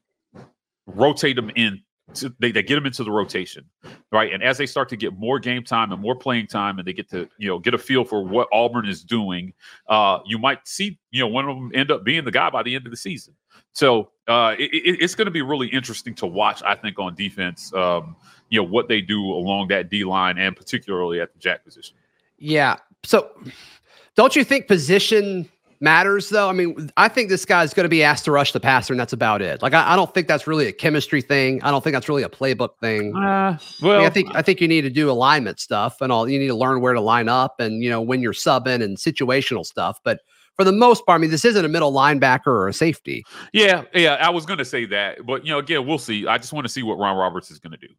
rotate 0.88 1.36
them 1.36 1.52
in 1.56 1.82
to, 2.14 2.34
they, 2.40 2.52
they 2.52 2.64
get 2.64 2.76
them 2.76 2.86
into 2.86 3.04
the 3.04 3.12
rotation, 3.12 3.66
right? 4.12 4.32
And 4.32 4.42
as 4.42 4.58
they 4.58 4.66
start 4.66 4.90
to 4.90 4.96
get 4.96 5.18
more 5.18 5.40
game 5.40 5.64
time 5.64 5.92
and 5.92 6.02
more 6.02 6.16
playing 6.16 6.48
time, 6.48 6.80
and 6.80 6.88
they 6.88 6.94
get 6.94 7.10
to 7.12 7.28
you 7.38 7.48
know 7.48 7.60
get 7.60 7.74
a 7.74 7.78
feel 7.78 8.04
for 8.06 8.24
what 8.24 8.48
Auburn 8.52 8.88
is 8.88 9.04
doing, 9.04 9.54
uh, 9.88 10.20
you 10.26 10.38
might 10.38 10.66
see 10.68 11.00
you 11.12 11.22
know 11.22 11.28
one 11.28 11.50
of 11.50 11.56
them 11.56 11.72
end 11.74 11.92
up 11.92 12.04
being 12.04 12.24
the 12.24 12.32
guy 12.32 12.50
by 12.50 12.64
the 12.64 12.76
end 12.76 12.86
of 12.86 12.92
the 12.92 12.98
season. 12.98 13.36
So 13.74 14.10
uh, 14.28 14.56
it, 14.58 14.74
it, 14.74 15.02
it's 15.02 15.16
going 15.16 15.26
to 15.26 15.32
be 15.32 15.42
really 15.42 15.68
interesting 15.68 16.16
to 16.16 16.26
watch. 16.26 16.64
I 16.64 16.76
think 16.76 16.98
on 16.98 17.16
defense, 17.16 17.74
um, 17.74 18.16
you 18.50 18.60
know 18.60 18.68
what 18.68 18.88
they 18.88 19.02
do 19.02 19.22
along 19.24 19.68
that 19.70 19.90
D 19.90 20.04
line 20.04 20.38
and 20.38 20.56
particularly 20.56 21.20
at 21.20 21.34
the 21.34 21.40
jack 21.40 21.66
position. 21.66 21.96
Yeah. 22.38 22.78
So 23.04 23.32
don't 24.16 24.36
you 24.36 24.44
think 24.44 24.68
position 24.68 25.50
matters 25.80 26.30
though. 26.30 26.50
I 26.50 26.54
mean, 26.54 26.90
I 26.98 27.08
think 27.08 27.30
this 27.30 27.46
guy's 27.46 27.74
going 27.74 27.86
to 27.86 27.90
be 27.90 28.04
asked 28.04 28.26
to 28.26 28.32
rush 28.32 28.52
the 28.52 28.60
passer, 28.60 28.94
and 28.94 29.00
that's 29.00 29.14
about 29.14 29.42
it. 29.42 29.62
Like, 29.62 29.74
I, 29.74 29.94
I, 29.94 29.96
don't 29.96 30.14
think 30.14 30.28
that's 30.28 30.48
really 30.48 30.68
a 30.68 30.72
chemistry 30.72 31.22
thing. 31.22 31.62
I 31.64 31.72
don't 31.72 31.84
think 31.84 31.94
that's 31.94 32.10
really 32.10 32.24
a 32.24 32.30
playbook 32.30 32.78
thing. 32.80 33.16
Uh, 33.16 33.58
well, 33.82 33.94
I, 33.94 33.98
mean, 33.98 34.06
I, 34.06 34.10
think 34.10 34.36
I 34.36 34.42
think 34.42 34.62
you 34.62 34.68
need 34.68 34.82
to 34.82 34.90
do 34.90 35.10
alignment 35.10 35.60
stuff 35.60 36.02
and 36.02 36.12
all. 36.12 36.30
You 36.30 36.40
need 36.40 36.48
to 36.48 36.56
learn 36.56 36.82
where 36.82 36.94
to 36.94 37.02
line 37.02 37.30
up, 37.30 37.60
and 37.60 37.84
you 37.84 37.90
know 37.90 38.02
when 38.02 38.22
you're 38.22 38.34
subbing 38.34 38.84
and 38.84 38.98
situational 38.98 39.66
stuff. 39.66 40.00
But 40.04 40.22
for 40.56 40.64
the 40.64 40.72
most 40.72 41.06
part, 41.06 41.20
I 41.20 41.22
mean, 41.22 41.30
this 41.30 41.46
isn't 41.46 41.64
a 41.64 41.70
middle 41.70 41.94
linebacker 41.94 42.48
or 42.48 42.68
a 42.68 42.74
safety. 42.74 43.24
Yeah, 43.54 43.84
yeah, 43.94 44.16
I 44.16 44.32
was 44.32 44.46
going 44.46 44.60
to 44.60 44.66
say 44.66 44.86
that, 44.86 45.26
but 45.26 45.46
you 45.46 45.52
know, 45.52 45.60
again, 45.60 45.86
we'll 45.86 46.00
see. 46.00 46.28
I 46.28 46.38
just 46.38 46.52
want 46.52 46.66
to 46.66 46.70
see 46.70 46.84
what 46.84 46.98
Ron 46.98 47.16
Roberts 47.16 47.52
is 47.52 47.60
going 47.60 47.72
to 47.72 47.78
do. 47.78 47.94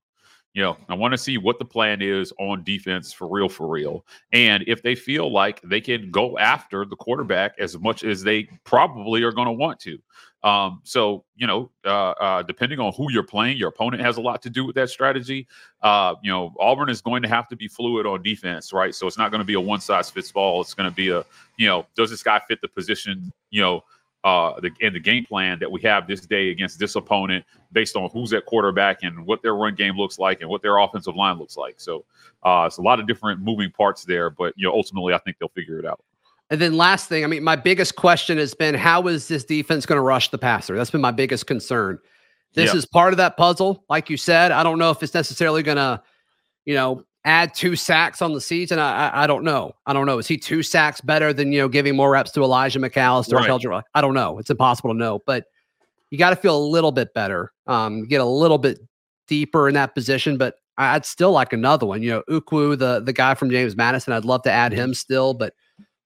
You 0.55 0.63
know, 0.63 0.77
I 0.89 0.95
want 0.95 1.13
to 1.13 1.19
see 1.19 1.39
what 1.39 1.59
the 1.59 1.65
plan 1.65 2.03
is 2.03 2.33
on 2.39 2.65
defense 2.65 3.13
for 3.13 3.29
real, 3.29 3.49
for 3.49 3.69
real. 3.69 4.05
And 4.33 4.65
if 4.67 4.83
they 4.83 4.95
feel 4.95 5.33
like 5.33 5.61
they 5.63 5.81
can 5.81 6.11
go 6.11 6.37
after 6.39 6.85
the 6.85 6.97
quarterback 6.97 7.55
as 7.59 7.79
much 7.79 8.03
as 8.03 8.23
they 8.23 8.49
probably 8.65 9.23
are 9.23 9.33
going 9.33 9.47
to 9.47 9.53
want 9.53 9.79
to. 9.81 9.99
Um, 10.43 10.81
so, 10.85 11.25
you 11.37 11.47
know, 11.47 11.71
uh, 11.85 12.11
uh, 12.11 12.43
depending 12.43 12.79
on 12.79 12.93
who 12.93 13.11
you're 13.11 13.25
playing, 13.25 13.57
your 13.57 13.69
opponent 13.69 14.03
has 14.03 14.17
a 14.17 14.21
lot 14.21 14.41
to 14.43 14.51
do 14.51 14.65
with 14.65 14.77
that 14.77 14.89
strategy. 14.89 15.49
Uh, 15.83 16.15
you 16.23 16.31
know, 16.31 16.55
Auburn 16.61 16.89
is 16.89 17.01
going 17.01 17.23
to 17.23 17.29
have 17.29 17.49
to 17.49 17.57
be 17.57 17.67
fluid 17.67 18.07
on 18.07 18.23
defense, 18.23 18.73
right? 18.73 18.95
So 18.95 19.07
it's 19.07 19.19
not 19.19 19.31
going 19.31 19.41
to 19.41 19.45
be 19.45 19.55
a 19.55 19.61
one 19.61 19.81
size 19.81 20.11
fits 20.11 20.33
all. 20.35 20.61
It's 20.61 20.75
going 20.75 20.89
to 20.89 20.95
be 20.95 21.09
a, 21.11 21.25
you 21.57 21.67
know, 21.67 21.87
does 21.97 22.11
this 22.11 22.23
guy 22.23 22.41
fit 22.47 22.61
the 22.61 22.69
position, 22.69 23.33
you 23.51 23.61
know, 23.61 23.83
uh, 24.29 24.61
the, 24.61 24.71
in 24.81 24.93
the 24.93 25.01
game 25.01 25.25
plan 25.25 25.59
that 25.59 25.71
we 25.71 25.81
have 25.81 26.07
this 26.07 26.21
day 26.21 26.51
against 26.51 26.79
this 26.79 26.97
opponent 26.97 27.43
based 27.73 27.97
on 27.97 28.11
who's 28.11 28.35
at 28.35 28.45
quarterback 28.45 29.03
and 29.03 29.25
what 29.25 29.41
their 29.43 29.55
run 29.55 29.75
game 29.75 29.97
looks 29.97 30.19
like 30.19 30.43
and 30.43 30.51
what 30.51 30.61
their 30.61 30.77
offensive 30.77 31.17
line 31.17 31.39
looks 31.39 31.57
like. 31.57 31.81
So 31.81 32.05
uh, 32.43 32.65
it's 32.67 32.77
a 32.77 32.83
lot 32.83 33.01
of 33.01 33.07
different 33.07 33.41
moving 33.41 33.71
parts 33.71 34.05
there, 34.05 34.29
but 34.29 34.53
you 34.57 34.67
know 34.67 34.73
ultimately 34.75 35.15
I 35.15 35.19
think 35.19 35.39
they'll 35.39 35.49
figure 35.49 35.79
it 35.79 35.87
out. 35.87 36.01
And 36.51 36.61
then 36.61 36.77
last 36.77 37.09
thing, 37.09 37.25
I 37.25 37.27
mean, 37.27 37.43
my 37.43 37.57
biggest 37.57 37.97
question 37.97 38.37
has 38.37 38.55
been 38.55 38.75
how 38.75 39.07
is 39.07 39.29
this 39.29 39.45
defense 39.45 39.87
going 39.87 39.99
to 39.99 40.03
rush 40.03 40.29
the 40.29 40.39
passer? 40.39 40.77
That's 40.77 40.91
been 40.91 41.01
my 41.01 41.11
biggest 41.11 41.47
concern. 41.47 41.99
This 42.55 42.75
is 42.75 42.87
part 42.87 43.13
of 43.13 43.19
that 43.19 43.37
puzzle, 43.37 43.85
like 43.89 44.11
you 44.11 44.17
said. 44.17 44.51
I 44.51 44.63
don't 44.63 44.79
know 44.79 44.91
if 44.91 45.03
it's 45.03 45.15
necessarily 45.15 45.63
going 45.63 45.77
to, 45.77 46.03
you 46.65 46.75
know, 46.75 47.05
add 47.29 47.55
two 47.55 47.77
sacks 47.77 48.23
on 48.23 48.33
the 48.33 48.41
season? 48.41 48.79
I, 48.79 49.09
I, 49.09 49.25
I 49.25 49.27
don't 49.27 49.45
know. 49.45 49.73
I 49.87 49.93
don't 49.93 50.07
know. 50.07 50.19
Is 50.19 50.27
he 50.27 50.37
two 50.37 50.63
sacks 50.63 51.01
better 51.01 51.33
than 51.33 51.53
you 51.53 51.61
know 51.61 51.69
giving 51.69 51.95
more 51.95 52.11
reps 52.11 52.31
to 52.33 52.43
Elijah 52.43 52.81
McAllister? 52.81 53.35
Right. 53.35 53.85
I 53.95 54.01
don't 54.01 54.15
know. 54.15 54.39
It's 54.39 54.51
impossible 54.51 54.91
to 54.91 54.97
know, 54.97 55.21
but 55.27 55.45
you 56.11 56.19
got 56.19 56.31
to 56.31 56.37
feel 56.37 56.57
a 56.57 56.67
little 56.67 56.93
bit 56.93 57.13
better. 57.15 57.53
Um, 57.67 58.07
get 58.07 58.21
a 58.21 58.25
little 58.25 58.59
bit 58.59 58.81
deeper 59.27 59.69
in 59.69 59.75
that 59.75 59.95
position, 59.95 60.39
but 60.39 60.55
I'd 60.79 61.05
still 61.05 61.33
like 61.33 61.53
another 61.53 61.87
one. 61.87 62.03
You 62.03 62.11
know, 62.11 62.23
Ukwu, 62.31 62.79
the 62.79 63.01
the 63.01 63.13
guy 63.13 63.35
from 63.35 63.51
James 63.51 63.77
Madison. 63.77 64.13
I'd 64.13 64.25
love 64.25 64.43
to 64.45 64.51
add 64.51 64.73
him 64.73 64.95
still, 64.95 65.35
but 65.35 65.55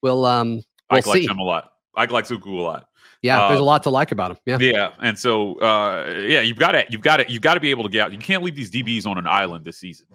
we'll 0.03 0.25
um 0.25 0.63
we'll 0.91 1.03
I 1.07 1.09
like 1.09 1.23
him 1.23 1.39
a 1.39 1.45
lot. 1.45 1.73
I 1.95 2.07
like 2.07 2.27
Ukwu 2.27 2.59
a 2.59 2.63
lot. 2.63 2.89
Yeah, 3.21 3.41
uh, 3.41 3.49
there's 3.49 3.61
a 3.61 3.65
lot 3.65 3.85
to 3.85 3.91
like 3.91 4.11
about 4.11 4.33
him. 4.33 4.39
Yeah, 4.47 4.59
yeah, 4.59 4.91
and 5.01 5.17
so 5.17 5.55
uh, 5.61 6.13
yeah, 6.27 6.41
you've 6.41 6.59
got 6.59 6.73
to 6.73 6.85
you've 6.89 7.03
got 7.03 7.19
to 7.19 7.31
you've 7.31 7.43
got 7.43 7.55
to 7.55 7.61
be 7.61 7.71
able 7.71 7.85
to 7.85 7.89
get 7.89 8.07
out. 8.07 8.13
You 8.13 8.19
can't 8.19 8.43
leave 8.43 8.57
these 8.57 8.71
DBs 8.71 9.07
on 9.07 9.17
an 9.17 9.29
island 9.29 9.65
this 9.65 9.79
season. 9.79 10.07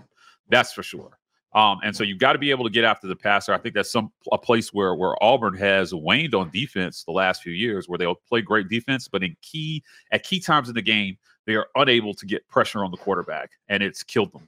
That's 0.50 0.74
for 0.74 0.84
sure. 0.84 1.18
Um, 1.54 1.80
and 1.84 1.96
so 1.96 2.04
you've 2.04 2.20
got 2.20 2.34
to 2.34 2.40
be 2.40 2.52
able 2.52 2.66
to 2.66 2.70
get 2.70 2.84
after 2.84 3.08
the 3.08 3.16
passer. 3.16 3.54
I 3.54 3.58
think 3.58 3.74
that's 3.74 3.92
some 3.92 4.12
a 4.32 4.38
place 4.38 4.74
where 4.74 4.94
where 4.96 5.22
Auburn 5.24 5.56
has 5.56 5.94
waned 5.94 6.36
on 6.36 6.52
defense 6.52 7.04
the 7.04 7.14
last 7.14 7.42
few 7.42 7.54
years, 7.54 7.88
where 7.88 7.98
they'll 7.98 8.20
play 8.28 8.42
great 8.42 8.70
defense, 8.70 9.08
but 9.08 9.24
in 9.24 9.36
key 9.42 9.84
at 10.12 10.24
key 10.24 10.40
times 10.40 10.70
in 10.70 10.76
the 10.76 10.82
game, 10.82 11.18
they 11.46 11.56
are 11.56 11.68
unable 11.76 12.14
to 12.14 12.26
get 12.26 12.48
pressure 12.48 12.84
on 12.84 12.92
the 12.92 12.98
quarterback, 12.98 13.52
and 13.70 13.82
it's 13.82 14.04
killed 14.04 14.34
them. 14.34 14.48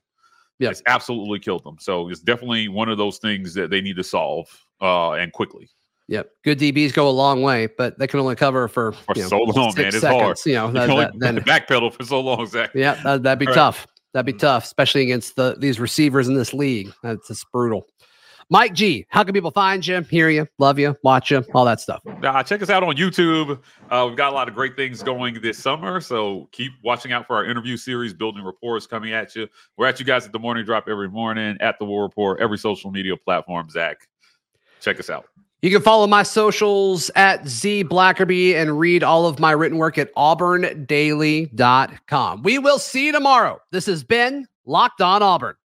Yeah, 0.60 0.70
it's 0.70 0.84
absolutely 0.88 1.40
killed 1.40 1.64
them. 1.64 1.78
So 1.80 2.10
it's 2.10 2.20
definitely 2.20 2.68
one 2.68 2.90
of 2.90 2.98
those 2.98 3.18
things 3.18 3.54
that 3.54 3.70
they 3.70 3.80
need 3.80 3.96
to 3.96 4.04
solve 4.04 4.48
uh, 4.82 5.14
and 5.14 5.32
quickly. 5.32 5.70
Yep, 6.10 6.30
good 6.44 6.60
DBs 6.60 6.94
go 6.94 7.08
a 7.08 7.12
long 7.12 7.42
way, 7.42 7.68
but 7.78 7.98
they 7.98 8.08
can 8.08 8.20
only 8.20 8.36
cover 8.36 8.68
for, 8.68 8.92
for 8.92 9.16
so 9.16 9.38
know, 9.38 9.44
long, 9.44 9.74
man. 9.76 9.86
It's 9.88 10.02
seconds, 10.02 10.22
hard. 10.22 10.38
You 10.46 10.54
know, 10.54 10.72
that, 10.72 10.88
that, 10.88 11.20
then 11.20 11.38
backpedal 11.46 11.94
for 11.94 12.04
so 12.04 12.20
long, 12.20 12.46
Zach. 12.48 12.72
Yeah, 12.74 12.96
that, 13.04 13.24
would 13.24 13.40
be 13.40 13.46
right. 13.46 13.56
tough. 13.56 13.88
That'd 14.14 14.26
be 14.26 14.34
tough, 14.34 14.64
especially 14.64 15.04
against 15.04 15.36
the 15.36 15.56
these 15.60 15.80
receivers 15.80 16.28
in 16.28 16.34
this 16.34 16.54
league. 16.54 16.92
That's 17.04 17.28
just 17.28 17.46
brutal. 17.52 17.86
Mike 18.52 18.74
G, 18.74 19.06
how 19.10 19.24
can 19.24 19.34
people 19.34 19.52
find 19.52 19.86
you, 19.86 20.02
hear 20.02 20.28
you, 20.30 20.48
love 20.58 20.80
you, 20.80 20.98
watch 21.04 21.30
you, 21.30 21.46
all 21.54 21.66
that 21.66 21.80
stuff? 21.80 22.02
Uh, 22.24 22.42
check 22.42 22.64
us 22.64 22.72
out 22.72 22.82
on 22.82 22.96
YouTube. 22.96 23.60
Uh, 23.92 24.06
we've 24.08 24.18
got 24.18 24.32
a 24.32 24.36
lot 24.36 24.48
of 24.48 24.56
great 24.56 24.76
things 24.76 25.04
going 25.04 25.40
this 25.40 25.60
summer, 25.60 26.02
so 26.02 26.50
keep 26.52 26.72
watching 26.84 27.12
out 27.12 27.28
for 27.28 27.36
our 27.36 27.46
interview 27.46 27.78
series, 27.78 28.12
Building 28.12 28.44
Reports, 28.44 28.88
coming 28.88 29.14
at 29.14 29.36
you. 29.36 29.48
We're 29.78 29.86
at 29.86 30.00
you 30.00 30.06
guys 30.06 30.26
at 30.26 30.32
the 30.32 30.40
morning 30.40 30.66
drop 30.66 30.90
every 30.90 31.10
morning, 31.10 31.58
at 31.60 31.78
the 31.78 31.86
War 31.86 32.02
Report, 32.02 32.40
every 32.40 32.58
social 32.58 32.90
media 32.90 33.16
platform. 33.16 33.70
Zach, 33.70 33.98
check 34.82 35.00
us 35.00 35.12
out. 35.12 35.26
You 35.62 35.72
can 35.72 35.82
follow 35.82 36.08
my 36.08 36.24
socials 36.24 37.12
at 37.16 37.46
Z 37.46 37.84
Blackerby 37.84 38.56
and 38.56 38.80
read 38.80 39.04
all 39.04 39.26
of 39.26 39.40
my 39.40 39.52
written 39.52 39.78
work 39.78 39.98
at 39.98 40.16
auburndaily.com. 40.16 42.44
We 42.44 42.60
will 42.60 42.80
see 42.80 43.08
you 43.08 43.12
tomorrow. 43.12 43.60
This 43.72 43.86
has 43.88 44.06
been 44.06 44.48
Locked 44.66 45.02
On 45.02 45.22
Auburn. 45.22 45.56